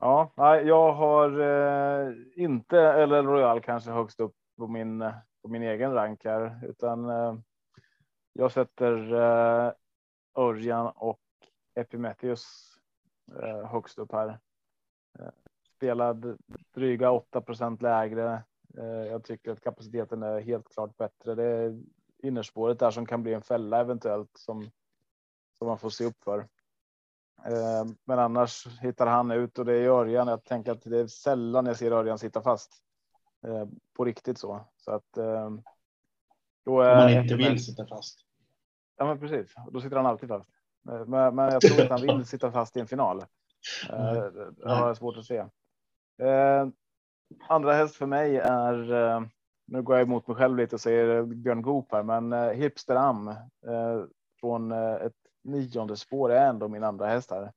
[0.00, 0.32] ja,
[0.64, 5.14] jag har eh, inte LL Royal kanske högst upp på min eh,
[5.46, 7.34] på min egen rank här, utan eh,
[8.32, 9.72] jag sätter eh,
[10.34, 11.20] Örjan och
[11.74, 12.46] Epimetheus
[13.42, 14.38] eh, högst upp här.
[15.18, 15.28] Eh,
[15.76, 16.38] spelad
[16.74, 17.42] dryga 8
[17.80, 18.44] lägre.
[18.78, 21.34] Eh, jag tycker att kapaciteten är helt klart bättre.
[21.34, 21.80] Det är
[22.22, 24.70] innerspåret där som kan bli en fälla eventuellt som
[25.58, 26.38] som man får se upp för.
[27.44, 30.28] Eh, men annars hittar han ut och det är Örjan.
[30.28, 32.82] Jag tänker att det är sällan jag ser Örjan sitta fast
[33.96, 35.12] på riktigt så så att.
[36.64, 38.20] Då är, Om man inte vill sitta fast.
[38.96, 39.54] Ja, men precis.
[39.72, 40.50] Då sitter han alltid fast.
[40.82, 43.24] Men, men jag tror inte han vill sitta fast i en final.
[43.90, 44.12] Eh,
[44.56, 45.36] det har jag svårt att se.
[46.22, 46.68] Eh,
[47.48, 48.92] andra häst för mig är.
[48.92, 49.22] Eh,
[49.68, 53.34] nu går jag emot mig själv lite och säger Björn Goop här, men Hipster Am
[54.40, 57.52] från ett nionde spår är ändå min andra häst här.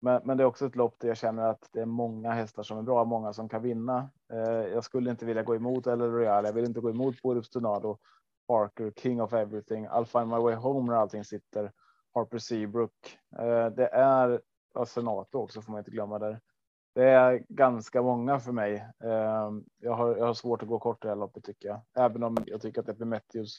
[0.00, 2.62] Men, men det är också ett lopp där jag känner att det är många hästar
[2.62, 4.10] som är bra, många som kan vinna.
[4.32, 6.44] Eh, jag skulle inte vilja gå emot eller Royal.
[6.44, 7.98] Jag vill inte gå emot Borups Tornado
[8.48, 11.72] Parker, King of Everything, I'll find my way home när allting sitter.
[12.14, 13.18] Harper Seabrook.
[13.38, 14.40] Eh, det är
[14.86, 16.40] Senato också får man inte glömma där.
[16.94, 18.74] Det är ganska många för mig.
[19.04, 21.80] Eh, jag har, jag har svårt att gå kort i det här loppet tycker jag,
[21.94, 23.58] även om jag tycker att Epimetheus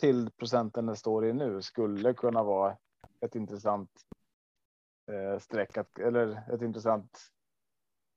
[0.00, 2.76] till procenten den står i nu skulle kunna vara
[3.20, 3.90] ett intressant
[5.08, 7.18] eh, streck att, eller ett intressant.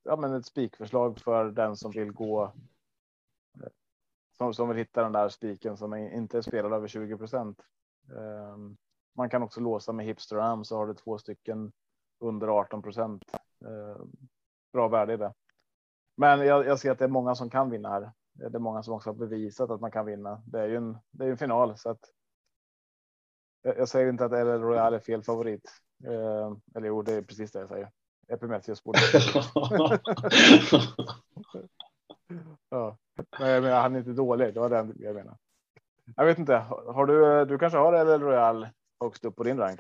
[0.03, 2.53] Ja, men ett spikförslag för den som vill gå
[4.41, 7.61] som, som vill hitta den där spiken som inte är spelad över 20 procent.
[8.09, 8.57] Eh,
[9.15, 11.71] man kan också låsa med hipster arm så har du två stycken
[12.19, 13.23] under 18 procent.
[13.65, 14.05] Eh,
[14.73, 15.33] bra värde i det.
[16.17, 18.11] Men jag, jag, ser att det är många som kan vinna här.
[18.33, 20.43] Det är många som också har bevisat att man kan vinna.
[20.45, 22.13] Det är ju en, det är en final så att.
[23.61, 25.81] Jag, jag säger inte att El Royale är fel favorit.
[26.05, 27.89] Eh, eller jo, det är precis det jag säger.
[28.27, 28.99] Epimetheus borde.
[32.69, 32.97] ja,
[33.39, 34.53] men jag menar, han är inte dålig.
[34.53, 35.37] Det var det jag menar.
[36.15, 36.55] Jag vet inte.
[36.87, 37.45] Har du?
[37.45, 38.67] Du kanske har El Royal
[38.99, 39.79] högst upp på din rank?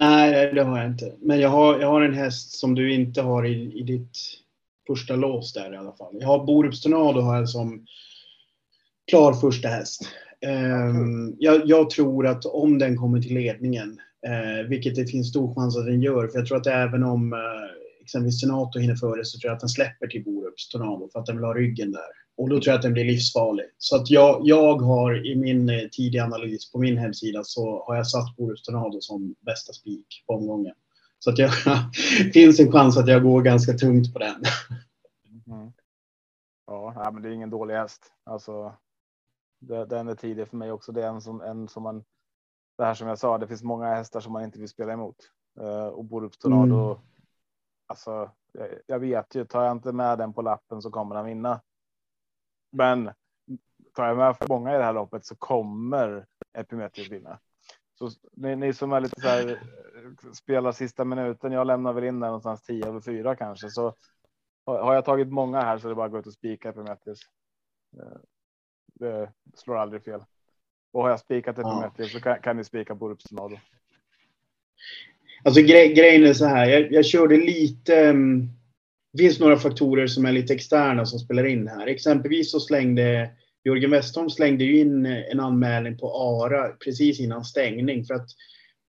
[0.00, 1.14] Nej, det har jag inte.
[1.18, 4.18] Men jag har, jag har en häst som du inte har i, i ditt
[4.86, 6.16] första lås där i alla fall.
[6.20, 7.86] Jag har Borups Tornado jag som
[9.10, 10.02] klar första häst.
[10.46, 15.54] Um, jag, jag, tror att om den kommer till ledningen, Eh, vilket det finns stor
[15.54, 17.38] chans att den gör, för jag tror att även om eh,
[18.00, 21.26] exempelvis Senato hinner före så tror jag att den släpper till Borups Tornado för att
[21.26, 22.10] den vill ha ryggen där.
[22.36, 23.66] Och då tror jag att den blir livsfarlig.
[23.78, 27.96] Så att jag, jag har i min eh, tidiga analys på min hemsida så har
[27.96, 30.74] jag satt Borups Tornado som bästa spik på omgången.
[31.18, 31.50] Så att jag,
[32.32, 34.42] finns en chans att jag går ganska tungt på den.
[35.46, 35.72] Mm.
[36.66, 38.12] Ja, men det är ingen dålig häst.
[38.24, 38.72] Alltså,
[39.88, 40.92] den är tidig för mig också.
[40.92, 42.04] Det är en som, en som man.
[42.76, 45.16] Det här som jag sa, det finns många hästar som man inte vill spela emot
[45.60, 46.90] uh, och Borups Tornado.
[46.90, 46.98] Mm.
[47.86, 51.24] Alltså, jag, jag vet ju, tar jag inte med den på lappen så kommer han
[51.24, 51.60] vinna.
[52.72, 53.10] Men
[53.94, 57.38] tar jag med för många i det här loppet så kommer Epimetheus vinna.
[57.98, 59.62] Så ni, ni, som är lite så här
[60.32, 61.52] spelar sista minuten.
[61.52, 63.94] Jag lämnar väl in där någonstans 10 över 4 kanske så
[64.66, 67.20] har jag tagit många här så det är bara att gå ut och spika Epimetheus.
[68.00, 68.18] Eh,
[68.94, 70.24] det slår aldrig fel.
[70.96, 72.18] Och har jag spikat Epimetheus ja.
[72.18, 73.56] så kan, kan ni spika Borups Tornado.
[75.44, 76.66] Alltså gre grejen är så här.
[76.66, 78.10] Jag, jag körde lite.
[78.10, 78.50] Um
[79.12, 81.86] det finns några faktorer som är lite externa som spelar in här.
[81.86, 83.30] Exempelvis så slängde
[83.64, 88.28] Jörgen Westholm slängde in en anmälning på ARA precis innan stängning för att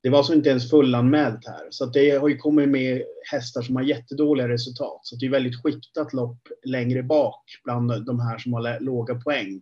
[0.04, 1.68] det var så inte ens fullanmält här.
[1.70, 5.00] Så det har ju kommit med hästar som har jättedåliga resultat.
[5.04, 9.62] Så det är väldigt skiktat lopp längre bak bland de här som har låga poäng.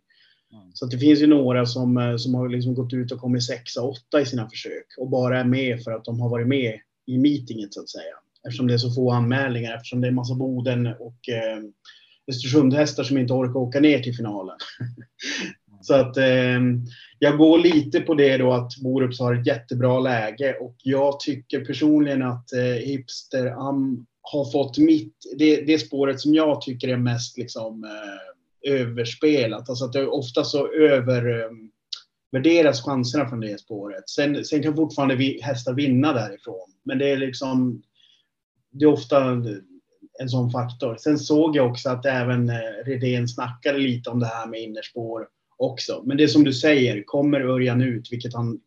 [0.56, 0.72] Mm.
[0.74, 4.22] Så det finns ju några som, som har liksom gått ut och kommit sexa, åtta
[4.22, 7.74] i sina försök och bara är med för att de har varit med i meetinget
[7.74, 8.16] så att säga
[8.48, 11.64] eftersom det är så få anmälningar, eftersom det är massa Boden och eh,
[12.28, 14.56] Östersundhästar som inte orkar åka ner till finalen.
[15.82, 16.60] så att eh,
[17.20, 21.66] jag går lite på det då att Borups har ett jättebra läge och jag tycker
[21.66, 26.98] personligen att eh, Hipster Am har fått mitt, det, det spåret som jag tycker är
[26.98, 28.35] mest liksom eh,
[28.68, 29.70] överspelat.
[29.70, 34.10] Alltså att det ofta så övervärderas ehm, chanserna från det spåret.
[34.10, 36.72] Sen, sen kan fortfarande vi, hästar vinna därifrån.
[36.84, 37.84] Men det är liksom
[38.72, 39.42] det är ofta
[40.20, 40.98] en sån faktor.
[41.00, 45.28] Sen såg jag också att även eh, Redén snackade lite om det här med innerspår
[45.58, 46.02] också.
[46.06, 48.60] Men det är som du säger, kommer Örjan ut, vilket han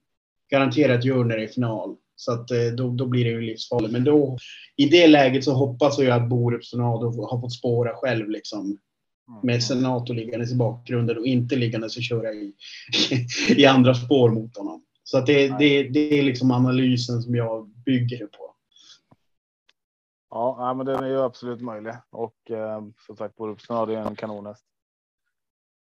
[0.51, 3.93] garanterat gör när det är final, så att eh, då, då blir det ju livsfarligt.
[3.93, 4.39] Men då,
[4.77, 8.79] i det läget så hoppas jag att Borups Tornado har fått spåra själv liksom.
[9.43, 12.55] Med Senato liggandes i bakgrunden och inte liggandes och köra i,
[13.57, 14.85] i andra spår mot honom.
[15.03, 18.55] Så att det, det, det är liksom analysen som jag bygger det på.
[20.31, 24.65] Ja, men den är ju absolut möjlig och eh, som sagt Borupsson har en kanonhäst.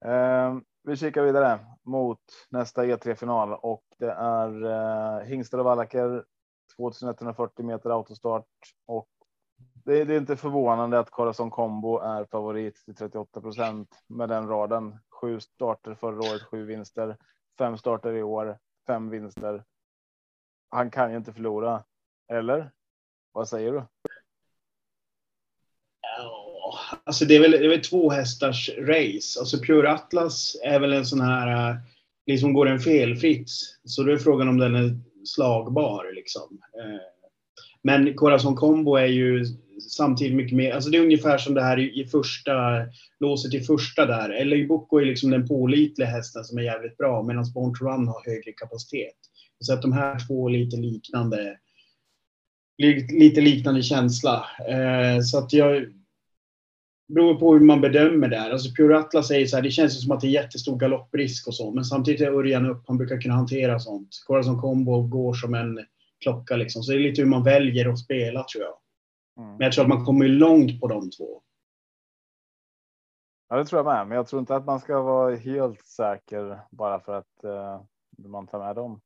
[0.04, 6.24] Eh, vi kikar vidare mot nästa E3 final och det är eh, Hingsted och Wallacker
[6.76, 8.46] 2140 meter autostart
[8.86, 9.08] och
[9.84, 14.48] det, det är inte förvånande att Corazon Combo är favorit till 38 procent med den
[14.48, 14.98] raden.
[15.20, 17.16] Sju starter förra året, sju vinster,
[17.58, 19.64] fem starter i år, fem vinster.
[20.68, 21.84] Han kan ju inte förlora.
[22.32, 22.70] Eller?
[23.32, 23.82] Vad säger du?
[27.04, 29.40] alltså det är väl, det är väl två hästars race.
[29.40, 31.76] Alltså Pure Atlas är väl en sån här, eh,
[32.26, 33.50] liksom går den felfritt.
[33.84, 36.58] Så då är frågan om den är slagbar liksom.
[36.78, 37.00] Eh,
[37.82, 39.44] men Corazon Combo är ju
[39.80, 42.52] samtidigt mycket mer, alltså det är ungefär som det här i, i första,
[43.20, 44.30] låset i första där.
[44.30, 48.08] Eller Boko är liksom den pålitliga hästen som är jävligt bra medan Born to Run
[48.08, 49.16] har högre kapacitet.
[49.60, 51.56] Så att de här två är lite liknande,
[53.12, 54.46] lite liknande känsla.
[54.68, 55.86] Eh, så att jag,
[57.14, 58.50] beror på hur man bedömer det här.
[58.50, 61.54] Alltså Pure Atlas säger så här, det känns som att det är jättestor galopprisk och
[61.54, 64.08] så, men samtidigt är Örjan upp, han brukar kunna hantera sånt.
[64.26, 65.78] Corazon Combo går som en
[66.22, 68.74] klocka liksom, så det är lite hur man väljer att spela tror jag.
[69.40, 69.50] Mm.
[69.50, 71.42] Men jag tror att man kommer långt på de två.
[73.48, 76.60] Ja, det tror jag med, men jag tror inte att man ska vara helt säker
[76.70, 77.82] bara för att uh,
[78.28, 79.00] man tar med dem.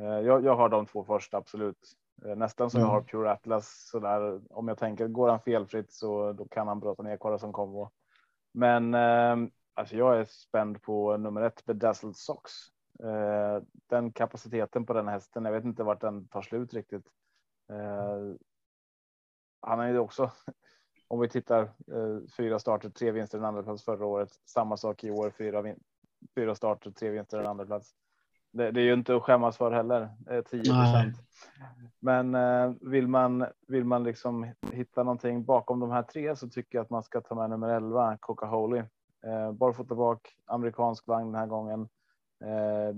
[0.00, 1.96] Uh, jag, jag har de två första, absolut.
[2.24, 2.88] Eh, nästan som mm.
[2.88, 4.40] jag har Pure Atlas så där.
[4.50, 7.90] Om jag tänker går han felfritt så då kan han bröta ner Kora som kombo.
[8.52, 9.36] Men eh,
[9.74, 12.52] alltså jag är spänd på nummer ett Bedazzled Socks.
[13.02, 15.44] Eh, den kapaciteten på den hästen.
[15.44, 17.06] Jag vet inte vart den tar slut riktigt.
[19.66, 20.30] Eh, han är ju också,
[21.08, 24.30] om vi tittar eh, fyra starter, tre vinster en andra plats förra året.
[24.44, 25.74] Samma sak i år, fyra,
[26.34, 27.94] fyra starter, tre vinster en andra plats.
[28.52, 30.08] Det, det är ju inte att skämmas för heller,
[30.42, 31.16] 10 procent.
[31.98, 36.78] Men eh, vill man vill man liksom hitta någonting bakom de här tre så tycker
[36.78, 38.82] jag att man ska ta med nummer 11 Coca Holy.
[39.22, 41.88] Eh, barfota bak, amerikansk vagn den här gången.
[42.44, 42.96] Eh,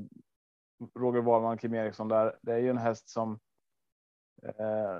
[0.95, 2.39] Roger Wahlman, Kim Eriksson där.
[2.43, 3.39] Det är ju en häst som.
[4.43, 4.99] Eh,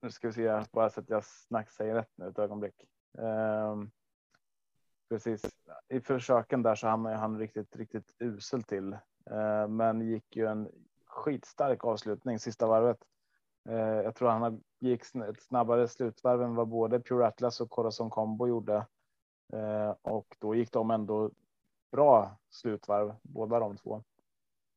[0.00, 2.84] nu ska vi se bara så att jag snack säger rätt nu ett ögonblick.
[3.12, 3.90] Um,
[5.08, 5.42] precis
[5.88, 8.92] i försöken där så hamnar han riktigt, riktigt usel till,
[9.30, 10.68] uh, men gick ju en
[11.06, 12.98] skitstark avslutning sista varvet.
[13.68, 18.10] Uh, jag tror han gick ett snabbare slutvarv än vad både Pure Atlas och Corazon
[18.10, 18.86] Combo gjorde.
[19.54, 21.30] uh, och då gick de ändå
[21.92, 24.02] bra slutvarv, båda de två.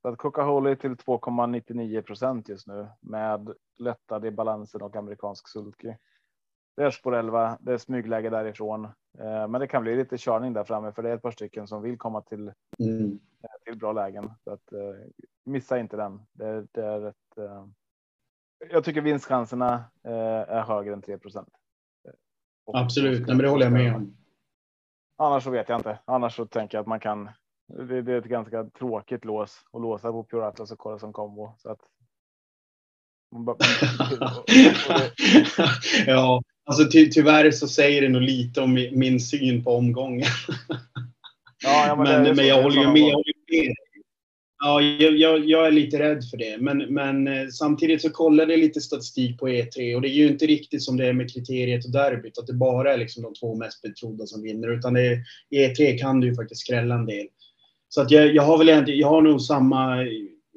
[0.01, 5.47] Så att Coca Holy till 2,99 procent just nu med lättad i balansen och amerikansk
[5.47, 5.93] sulky.
[6.75, 8.85] Det är spår 11, det är smygläge därifrån,
[9.19, 11.67] eh, men det kan bli lite körning där framme för det är ett par stycken
[11.67, 13.19] som vill komma till, mm.
[13.65, 14.31] till bra lägen.
[14.43, 14.73] Så att,
[15.45, 16.21] missa inte den.
[16.33, 17.15] Det, det är ett,
[18.69, 21.49] jag tycker vinstchanserna är högre än 3 procent.
[22.73, 24.17] Absolut, men det håller jag med om.
[25.17, 25.99] Annars så vet jag inte.
[26.05, 27.29] Annars så tänker jag att man kan.
[27.67, 31.13] Det, det är ett ganska tråkigt lås och låsa på Pure Atlas och kolla som
[31.13, 31.79] kombo så att.
[36.07, 40.21] ja, alltså ty tyvärr så säger det nog lite om min syn på omgången.
[41.63, 43.01] ja, ja, men, men, men jag håller ju med.
[43.01, 43.75] Jag med.
[44.59, 46.57] Ja, jag, jag, är lite rädd för det.
[46.59, 50.27] Men, men eh, samtidigt så kollade jag lite statistik på E3 och det är ju
[50.27, 53.33] inte riktigt som det är med kriteriet och derbyt, att det bara är liksom de
[53.33, 54.77] två mest betrodda som vinner.
[54.77, 55.17] Utan är,
[55.49, 57.27] i E3 kan du ju faktiskt skrälla en del.
[57.89, 60.03] Så att jag, jag har väl egentligen, jag har nog samma...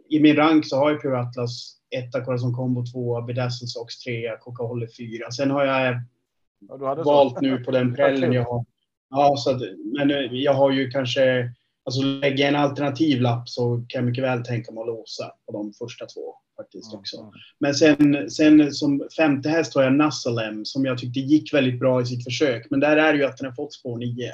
[0.09, 4.37] I min rank så har jag Pure Atlas etta, Corazon Combo tvåa, Bedazzle Sox trea,
[4.37, 5.31] Coca-Cola fyra.
[5.31, 6.03] Sen har jag
[6.69, 7.41] ja, valt så.
[7.41, 8.65] nu på den prällen jag har.
[9.11, 9.63] Ja, så att,
[9.99, 11.53] men eh, jag har ju kanske
[11.85, 15.53] Alltså lägga en alternativ lapp så kan jag mycket väl tänka mig att låsa på
[15.53, 17.21] de första två faktiskt också.
[17.21, 17.33] Mm.
[17.59, 22.03] Men sen, sen som femte häst har jag Nassalem som jag tyckte gick väldigt bra
[22.03, 22.67] i sitt försök.
[22.71, 24.33] Men där är det ju att den har fått spår 9.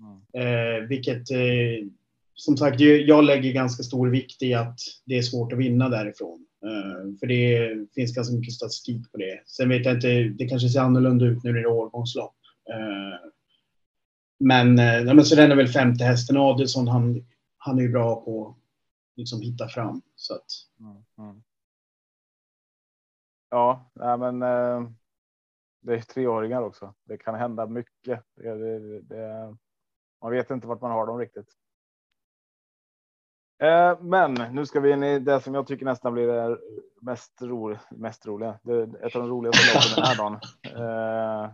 [0.00, 0.80] Mm.
[0.82, 1.86] Eh, vilket eh,
[2.34, 6.46] som sagt, jag lägger ganska stor vikt i att det är svårt att vinna därifrån.
[6.64, 9.42] Eh, för det finns ganska mycket statistik på det.
[9.46, 12.36] Sen vet jag inte, det kanske ser annorlunda ut nu när det är årgångslopp.
[12.70, 13.30] Eh,
[14.38, 16.36] men, eh, men så den är väl femte hästen.
[16.36, 17.24] Adelsson, han,
[17.56, 18.56] han är ju bra på att
[19.16, 20.02] liksom hitta fram.
[20.14, 20.46] Så att...
[20.80, 21.42] Mm, mm.
[23.50, 24.40] Ja, nej, men
[25.80, 26.94] det är treåringar också.
[27.04, 28.24] Det kan hända mycket.
[28.36, 29.56] Det, det, det,
[30.22, 31.48] man vet inte vart man har dem riktigt.
[33.60, 36.58] Eh, men nu ska vi in i det som jag tycker nästan blir det
[37.00, 38.58] mest, ro, mest roliga.
[38.62, 40.40] Det är ett av de roligaste loppen den här dagen.
[40.76, 41.50] Eh,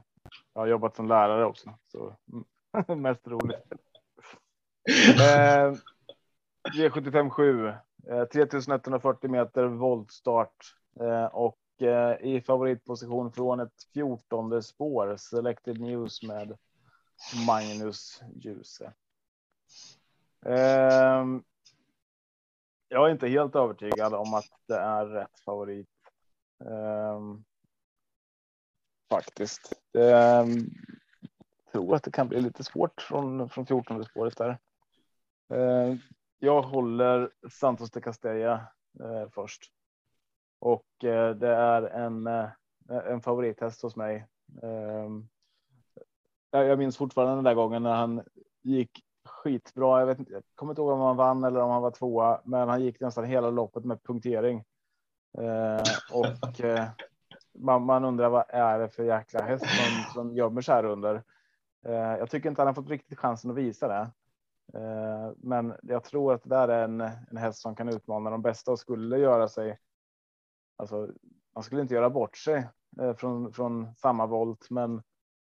[0.54, 1.74] jag har jobbat som lärare också.
[1.92, 2.16] Så.
[2.96, 3.72] Mest roligt.
[5.20, 5.74] Eh,
[6.76, 7.72] V75 7.
[8.32, 10.56] 3140 meter voltstart
[11.00, 11.58] eh, och
[12.20, 15.16] i favoritposition från ett 14 spår.
[15.16, 16.58] Selected News med
[17.46, 18.92] Magnus Djuse.
[22.88, 25.88] Jag är inte helt övertygad om att det är rätt favorit.
[26.64, 27.44] Um,
[29.10, 29.72] faktiskt.
[29.92, 30.70] Det, ehm,
[31.72, 34.58] tror att det kan bli lite svårt från, från 14 spåret där.
[35.54, 35.96] Uh,
[36.38, 38.68] jag håller Santos de Castella
[39.00, 39.62] uh, eh, först.
[40.58, 42.48] Och uh, det är en, eh,
[42.88, 44.26] en favorithäst hos mig.
[46.50, 48.22] Jag minns fortfarande den där gången när han
[48.62, 49.05] gick
[49.46, 50.00] skitbra.
[50.00, 52.40] Jag, vet inte, jag kommer inte ihåg om han vann eller om han var tvåa,
[52.44, 54.64] men han gick nästan hela loppet med punktering.
[55.38, 56.84] Eh, och eh,
[57.58, 61.22] man, man, undrar vad är det för jäkla häst som, som gömmer sig här under.
[61.86, 64.10] Eh, jag tycker inte han har fått riktigt chansen att visa det.
[64.80, 68.42] Eh, men jag tror att det där är en, en häst som kan utmana de
[68.42, 69.78] bästa och skulle göra sig.
[70.76, 71.08] Alltså,
[71.54, 72.68] man skulle inte göra bort sig
[73.00, 75.02] eh, från, från samma volt, men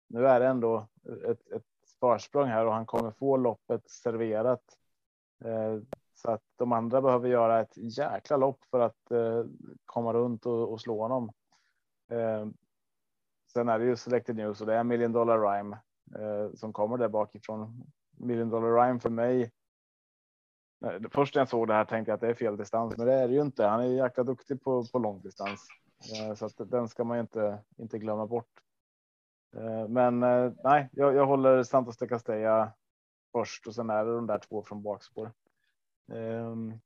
[0.10, 0.88] nu är det ändå
[1.26, 1.71] ett, ett
[2.02, 4.64] försprång här och han kommer få loppet serverat.
[5.46, 5.78] Eh,
[6.14, 9.46] så att de andra behöver göra ett jäkla lopp för att eh,
[9.86, 11.32] komma runt och, och slå honom.
[12.12, 12.48] Eh,
[13.54, 15.78] sen är det ju Selected News och det är Million Dollar Rhyme
[16.56, 17.84] som kommer där bakifrån.
[18.18, 19.52] Million Dollar Rhyme för mig.
[21.12, 23.14] Först när jag såg det här tänkte jag att det är fel distans, men det
[23.14, 23.66] är det ju inte.
[23.66, 25.68] Han är jäkla duktig på, på långdistans
[26.36, 28.62] så att den ska man ju inte, inte glömma bort.
[29.54, 32.74] Eh, men eh, nej, jag, jag håller Santos de Castella
[33.32, 35.32] först och sen är det de där två från bakspår.
[36.08, 36.80] Um,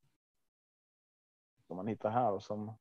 [1.67, 2.73] som man hittar här och som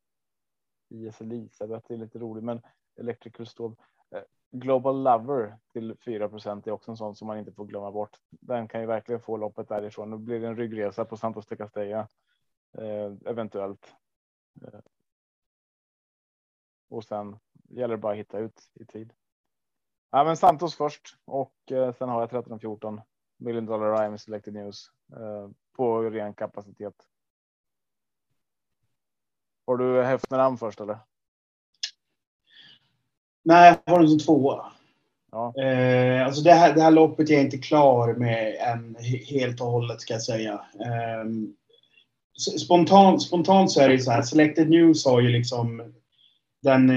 [0.89, 2.61] IS Elisabeth är lite rolig, men
[2.97, 3.77] Electrical Stove.
[4.11, 8.17] Eh, Global Lover till 4% är också en sån som man inte får glömma bort.
[8.31, 10.11] Den kan ju verkligen få loppet därifrån.
[10.11, 12.09] Nu blir det en ryggresa på Santos de Castella
[12.79, 13.95] eh, eventuellt.
[16.89, 19.13] Och sen gäller det bara att hitta ut i tid.
[20.15, 23.01] Ja, men Santos först och eh, sen har jag 13 14
[23.39, 26.95] million dollar IM selected news eh, på ren kapacitet.
[29.67, 30.99] Har du Häftneram först eller?
[33.45, 34.73] Nej, jag har den som tvåa.
[35.33, 35.63] Ja.
[35.63, 38.97] Eh, alltså det, här, det här loppet är jag inte klar med än
[39.29, 40.53] helt och hållet ska jag säga.
[40.81, 41.25] Eh,
[42.65, 45.95] spontant, spontant så är det så här, Selected News har ju liksom
[46.63, 46.91] den...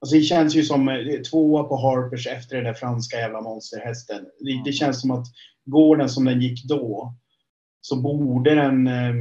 [0.00, 4.24] Alltså det känns ju som eh, tvåa på Harpers efter den där franska jävla monsterhästen.
[4.40, 5.26] Det, det känns som att
[5.64, 7.14] går den som den gick då
[7.80, 9.14] så borde den eh,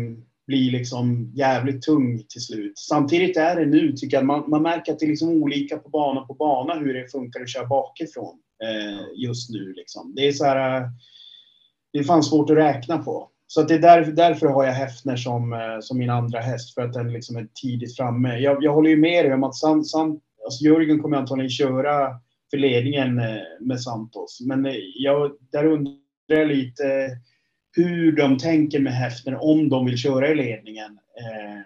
[0.47, 2.77] bli liksom jävligt tung till slut.
[2.77, 5.89] Samtidigt är det nu tycker jag, man, man märker att det är liksom olika på
[5.89, 9.73] bana på bana hur det funkar att köra bakifrån eh, just nu.
[9.73, 10.13] Liksom.
[10.15, 10.87] Det är så här, eh,
[11.93, 13.29] det är fan svårt att räkna på.
[13.47, 16.73] Så att det är därför, därför har jag Häftner som, eh, som min andra häst,
[16.73, 18.37] för att den liksom är tidigt framme.
[18.37, 22.19] Jag, jag håller ju med dig om att San, San, alltså Jörgen kommer antagligen köra
[22.51, 24.39] för ledningen eh, med Santos.
[24.45, 25.95] Men eh, jag, där undrar
[26.27, 27.09] jag lite
[27.75, 30.99] hur de tänker med Häftner, om de vill köra i ledningen.
[31.19, 31.61] Eh,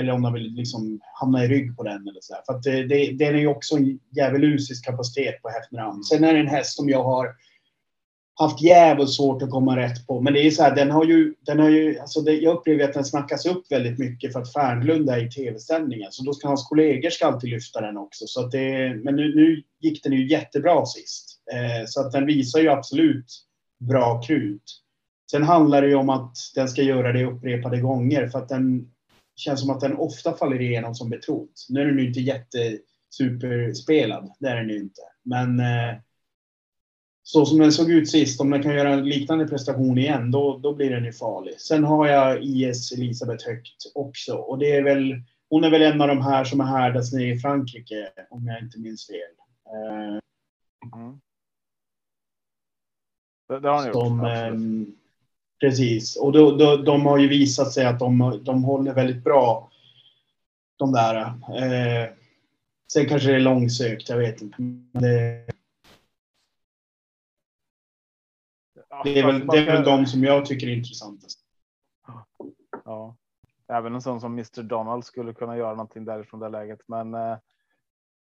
[0.00, 2.08] eller om de vill liksom hamna i rygg på den.
[2.08, 2.42] Eller så där.
[2.46, 6.34] För att det, det, den är ju också en djävulusisk kapacitet på Häftner Sen är
[6.34, 7.34] det en häst som jag har
[8.36, 10.20] haft jävligt svårt att komma rätt på.
[10.20, 12.84] Men det är så här, den har ju, den har ju, alltså det, jag upplever
[12.84, 16.12] att den snackas upp väldigt mycket för att Fernlund är i tv-sändningen.
[16.12, 18.26] Så då ska hans kollegor ska alltid lyfta den också.
[18.26, 21.40] Så att det, men nu, nu gick den ju jättebra sist.
[21.52, 23.26] Eh, så att den visar ju absolut
[23.78, 24.80] bra krut.
[25.30, 28.90] Sen handlar det ju om att den ska göra det upprepade gånger för att den
[29.36, 31.48] känns som att den ofta faller igenom som betrodd.
[31.68, 35.00] Nu är den ju inte jättesuperspelad, det är den ju inte.
[35.22, 35.94] Men eh,
[37.26, 40.58] så som den såg ut sist, om den kan göra en liknande prestation igen, då,
[40.58, 41.60] då blir den ju farlig.
[41.60, 46.00] Sen har jag IS Elisabeth högt också och det är väl, hon är väl en
[46.00, 49.18] av de här som är härdats nere i Frankrike, om jag inte minns fel.
[50.94, 51.20] Mm.
[53.48, 54.26] Det, det har ni som, gjort.
[54.26, 54.52] absolut.
[54.52, 54.86] ehm,
[55.60, 59.70] precis, och då, då, de har ju visat sig att de, de håller väldigt bra.
[60.76, 61.16] De där.
[61.16, 62.08] Eh,
[62.92, 64.56] sen kanske det är långsökt, jag vet inte.
[64.62, 65.44] Men det,
[69.04, 71.40] det, är väl, det är väl de som jag tycker är intressantast.
[72.84, 73.16] Ja,
[73.68, 76.80] även en sån som Mr Donald skulle kunna göra någonting därifrån det läget.
[76.86, 77.38] Men eh,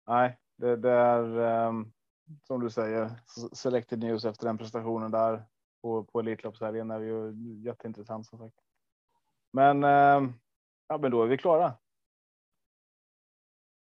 [0.07, 1.93] nej, det, det är ehm,
[2.43, 3.11] som du säger
[3.53, 5.45] selected news efter den prestationen där
[5.83, 7.33] på, på Elitloppshelgen är ju
[7.65, 8.57] jätteintressant som sagt.
[9.53, 10.33] Men ehm,
[10.89, 11.75] ja, men då är vi klara.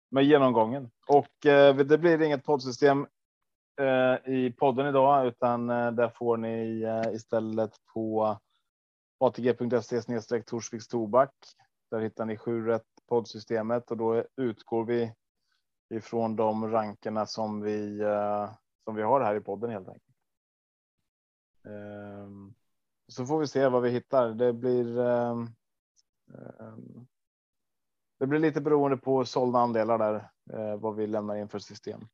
[0.10, 3.08] Med genomgången och eh, det blir inget poddsystem
[3.82, 8.38] eh, i podden idag, utan eh, där får ni eh, istället på
[9.20, 11.34] atg.se snedstreck Torsviks tobak.
[11.92, 15.14] Där hittar ni sju rätt poddsystemet och då utgår vi
[15.90, 18.52] ifrån de rankerna som vi eh,
[18.84, 20.16] som vi har här i podden helt enkelt.
[21.66, 22.54] Ehm,
[23.08, 24.30] så får vi se vad vi hittar.
[24.30, 25.00] Det blir.
[25.00, 25.48] Ehm,
[26.60, 27.08] ehm,
[28.20, 32.08] det blir lite beroende på sålda andelar där eh, vad vi lämnar in för system.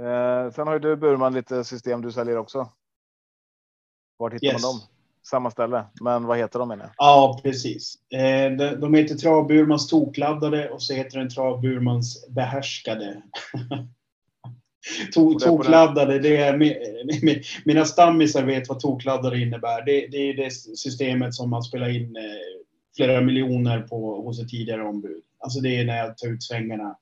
[0.00, 2.68] Eh, sen har ju du Burman lite system du säljer också.
[4.18, 4.62] Vart hittar Yes.
[4.62, 4.80] man dem?
[5.22, 6.92] Samma ställe, men vad heter de menar jag?
[6.96, 7.94] Ja, precis.
[8.12, 13.22] Eh, de, de heter Travburmans tokladdade och så heter den Travburmans behärskade.
[15.14, 16.78] To, tokladdade, det är mi-
[17.22, 19.82] mi- mina stammisar vet vad tokladdade innebär.
[19.84, 22.22] Det, det är det systemet som man spelar in eh,
[22.96, 25.22] flera miljoner på hos ett tidigare ombud.
[25.38, 26.96] Alltså det är när jag tar ut svängarna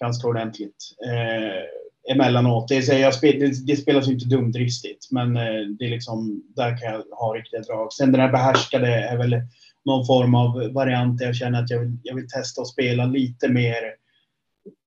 [0.00, 0.76] ganska ordentligt.
[1.06, 1.62] Eh,
[2.08, 2.68] emellanåt.
[2.68, 6.42] Det, är, jag spel, det, det spelas ju inte dumdristigt, men eh, det är liksom,
[6.56, 7.92] där kan jag ha riktiga drag.
[7.92, 9.42] Sen den här behärskade är väl
[9.84, 13.06] någon form av variant där jag känner att jag vill, jag vill testa att spela
[13.06, 13.94] lite mer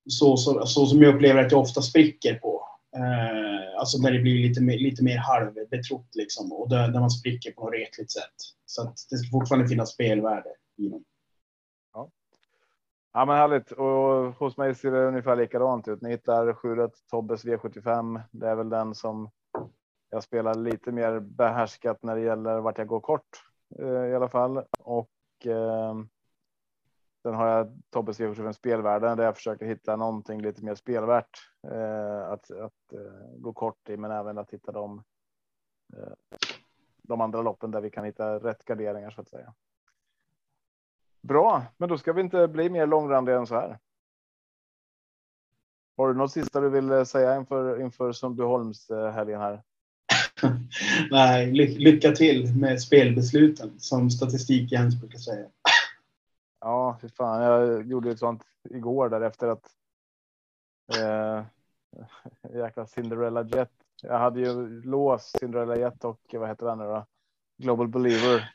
[0.09, 2.61] så, så, så som jag upplever att jag ofta spricker på.
[2.95, 7.11] Eh, alltså när det blir lite mer, lite mer halvbetrott liksom och där, där man
[7.11, 8.35] spricker på ett retligt sätt.
[8.65, 11.03] Så att det ska fortfarande finnas spelvärde i dem.
[13.15, 13.71] Ja, men härligt.
[13.71, 16.01] Och hos mig ser det ungefär likadant ut.
[16.01, 18.21] Ni hittar 7 Tobbes V75.
[18.31, 19.29] Det är väl den som
[20.09, 23.43] jag spelar lite mer behärskat när det gäller vart jag går kort
[23.79, 24.63] eh, i alla fall.
[24.79, 25.11] Och
[25.45, 25.95] eh,
[27.21, 31.37] sen har jag Tobbes V75 spelvärden där jag försöker hitta någonting lite mer spelvärt
[31.67, 35.03] eh, att, att eh, gå kort i, men även att hitta de.
[35.97, 36.37] Eh,
[37.03, 39.53] de andra loppen där vi kan hitta rätt garderingar så att säga.
[41.27, 43.79] Bra, men då ska vi inte bli mer långrandiga än så här.
[45.97, 49.63] Har du något sista du vill eh, säga inför, inför Sundbyholms eh, helgen här?
[51.11, 55.47] Nej, ly lycka till med spelbesluten som statistik Jens brukar säga.
[56.59, 57.41] Ja, för fan.
[57.41, 59.67] Jag gjorde ett sånt igår där efter att.
[60.97, 61.43] Eh,
[62.53, 63.71] jäkla Cinderella Jet.
[64.01, 67.05] Jag hade ju låst Cinderella Jet och vad heter den nu då?
[67.57, 68.53] Global Believer.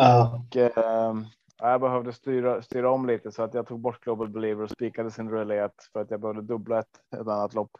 [0.00, 0.34] Uh.
[0.34, 1.14] Och eh,
[1.62, 5.10] jag behövde styra, styra om lite så att jag tog bort Global Believer och spikade
[5.10, 7.70] Cinderella Jet för att jag behövde dubbla ett, ett annat lopp.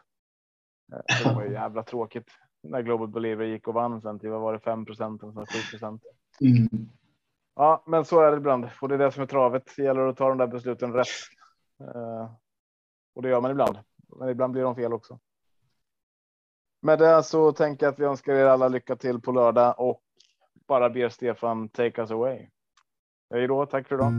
[0.93, 2.27] Eh, det var ju jävla tråkigt
[2.63, 5.43] när Global Believer gick och vann sen till vad var det 5 procent eller 7
[5.71, 6.03] procent.
[6.41, 6.89] Mm.
[7.55, 9.73] Ja, men så är det ibland och det är det som är travet.
[9.77, 11.07] Det gäller att ta de där besluten rätt.
[11.81, 12.31] Uh,
[13.15, 13.77] och det gör man ibland,
[14.19, 15.19] men ibland blir de fel också.
[16.81, 20.01] Med det så tänker jag att vi önskar er alla lycka till på lördag och
[20.67, 22.49] bara ber Stefan take us away.
[23.33, 24.13] Hej då, tack för idag.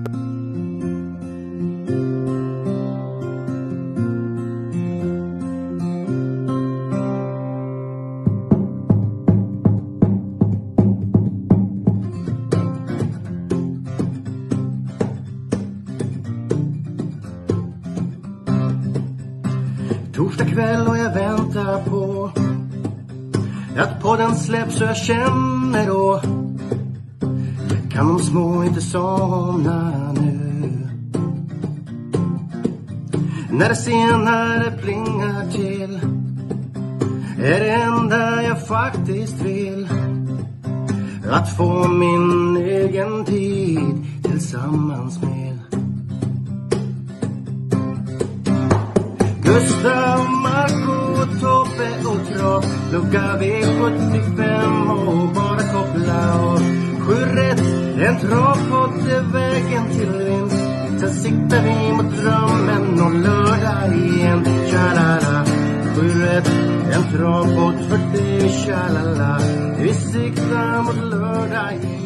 [20.15, 22.31] Torsdag kväll och jag väntar på
[23.77, 26.42] att podden släpps och jag känner då
[27.93, 30.89] kan de små inte somna nu.
[33.51, 36.01] När det senare plingar till
[37.39, 39.89] är det enda jag faktiskt vill.
[41.31, 45.59] Att få min egen tid tillsammans med.
[49.43, 56.63] Gustav, Marco, Tobbe och Trav Lucka V75 och bara koppla av
[57.07, 60.57] Sju rätt, en travpott är vägen till vinst.
[61.01, 64.45] Sen siktar vi mot drömmen och lördag igen.
[64.71, 65.45] Tja-la-la.
[65.95, 66.51] Sju rätt,
[66.93, 69.39] en travpott för dig Tja-la-la.
[69.79, 72.02] Vi siktar mot lördag igen.